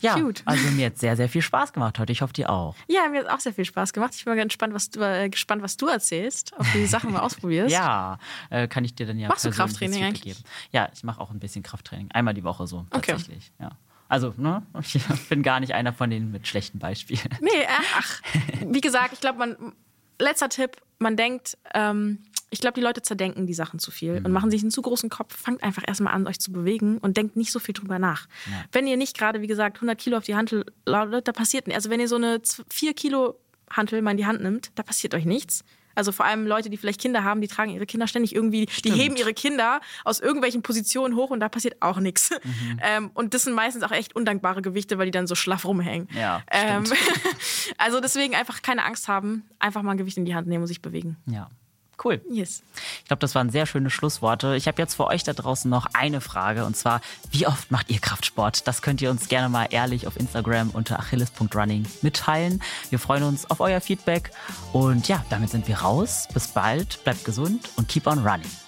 [0.00, 0.42] Ja, Cute.
[0.44, 2.12] also mir hat sehr, sehr viel Spaß gemacht heute.
[2.12, 2.74] Ich hoffe, dir auch.
[2.88, 4.12] Ja, mir hat auch sehr viel Spaß gemacht.
[4.14, 7.12] Ich bin mal gespannt, was du, äh, gespannt, was du erzählst, ob du die Sachen
[7.12, 7.72] mal ausprobierst.
[7.72, 8.18] ja,
[8.50, 10.22] äh, kann ich dir dann ja Machst du Krafttraining eigentlich?
[10.22, 10.40] Geben.
[10.72, 12.10] Ja, ich mache auch ein bisschen Krafttraining.
[12.12, 13.52] Einmal die Woche so, tatsächlich.
[13.58, 13.70] Okay.
[13.70, 13.78] Ja.
[14.08, 17.20] Also, ne, ich bin gar nicht einer von denen mit schlechten Beispielen.
[17.40, 17.66] Nee, äh,
[17.98, 18.20] ach,
[18.66, 19.72] wie gesagt, ich glaube, man,
[20.20, 22.18] letzter Tipp, man denkt, ähm,
[22.54, 24.26] ich glaube, die Leute zerdenken die Sachen zu viel mhm.
[24.26, 25.36] und machen sich einen zu großen Kopf.
[25.36, 28.26] Fangt einfach erstmal an, euch zu bewegen und denkt nicht so viel drüber nach.
[28.46, 28.64] Ja.
[28.72, 30.54] Wenn ihr nicht gerade, wie gesagt, 100 Kilo auf die Hand
[30.86, 31.76] lautet, da passiert nichts.
[31.76, 32.40] Also, wenn ihr so eine
[32.70, 33.38] 4 Kilo
[33.70, 35.64] Hantel mal in die Hand nimmt, da passiert euch nichts.
[35.94, 38.94] Also vor allem Leute, die vielleicht Kinder haben, die tragen ihre Kinder ständig irgendwie, Stimmt.
[38.94, 42.30] die heben ihre Kinder aus irgendwelchen Positionen hoch und da passiert auch nichts.
[42.30, 42.80] Mhm.
[42.82, 46.08] Ähm, und das sind meistens auch echt undankbare Gewichte, weil die dann so schlaff rumhängen.
[46.12, 46.84] Ja, ähm,
[47.78, 50.68] also deswegen einfach keine Angst haben, einfach mal ein Gewicht in die Hand nehmen und
[50.68, 51.16] sich bewegen.
[51.26, 51.48] Ja.
[52.02, 52.20] Cool.
[52.30, 52.62] Yes.
[53.00, 54.56] Ich glaube, das waren sehr schöne Schlussworte.
[54.56, 57.90] Ich habe jetzt für euch da draußen noch eine Frage und zwar, wie oft macht
[57.90, 58.66] ihr Kraftsport?
[58.66, 62.62] Das könnt ihr uns gerne mal ehrlich auf Instagram unter achilles.running mitteilen.
[62.90, 64.30] Wir freuen uns auf euer Feedback
[64.72, 66.28] und ja, damit sind wir raus.
[66.32, 68.63] Bis bald, bleibt gesund und keep on running.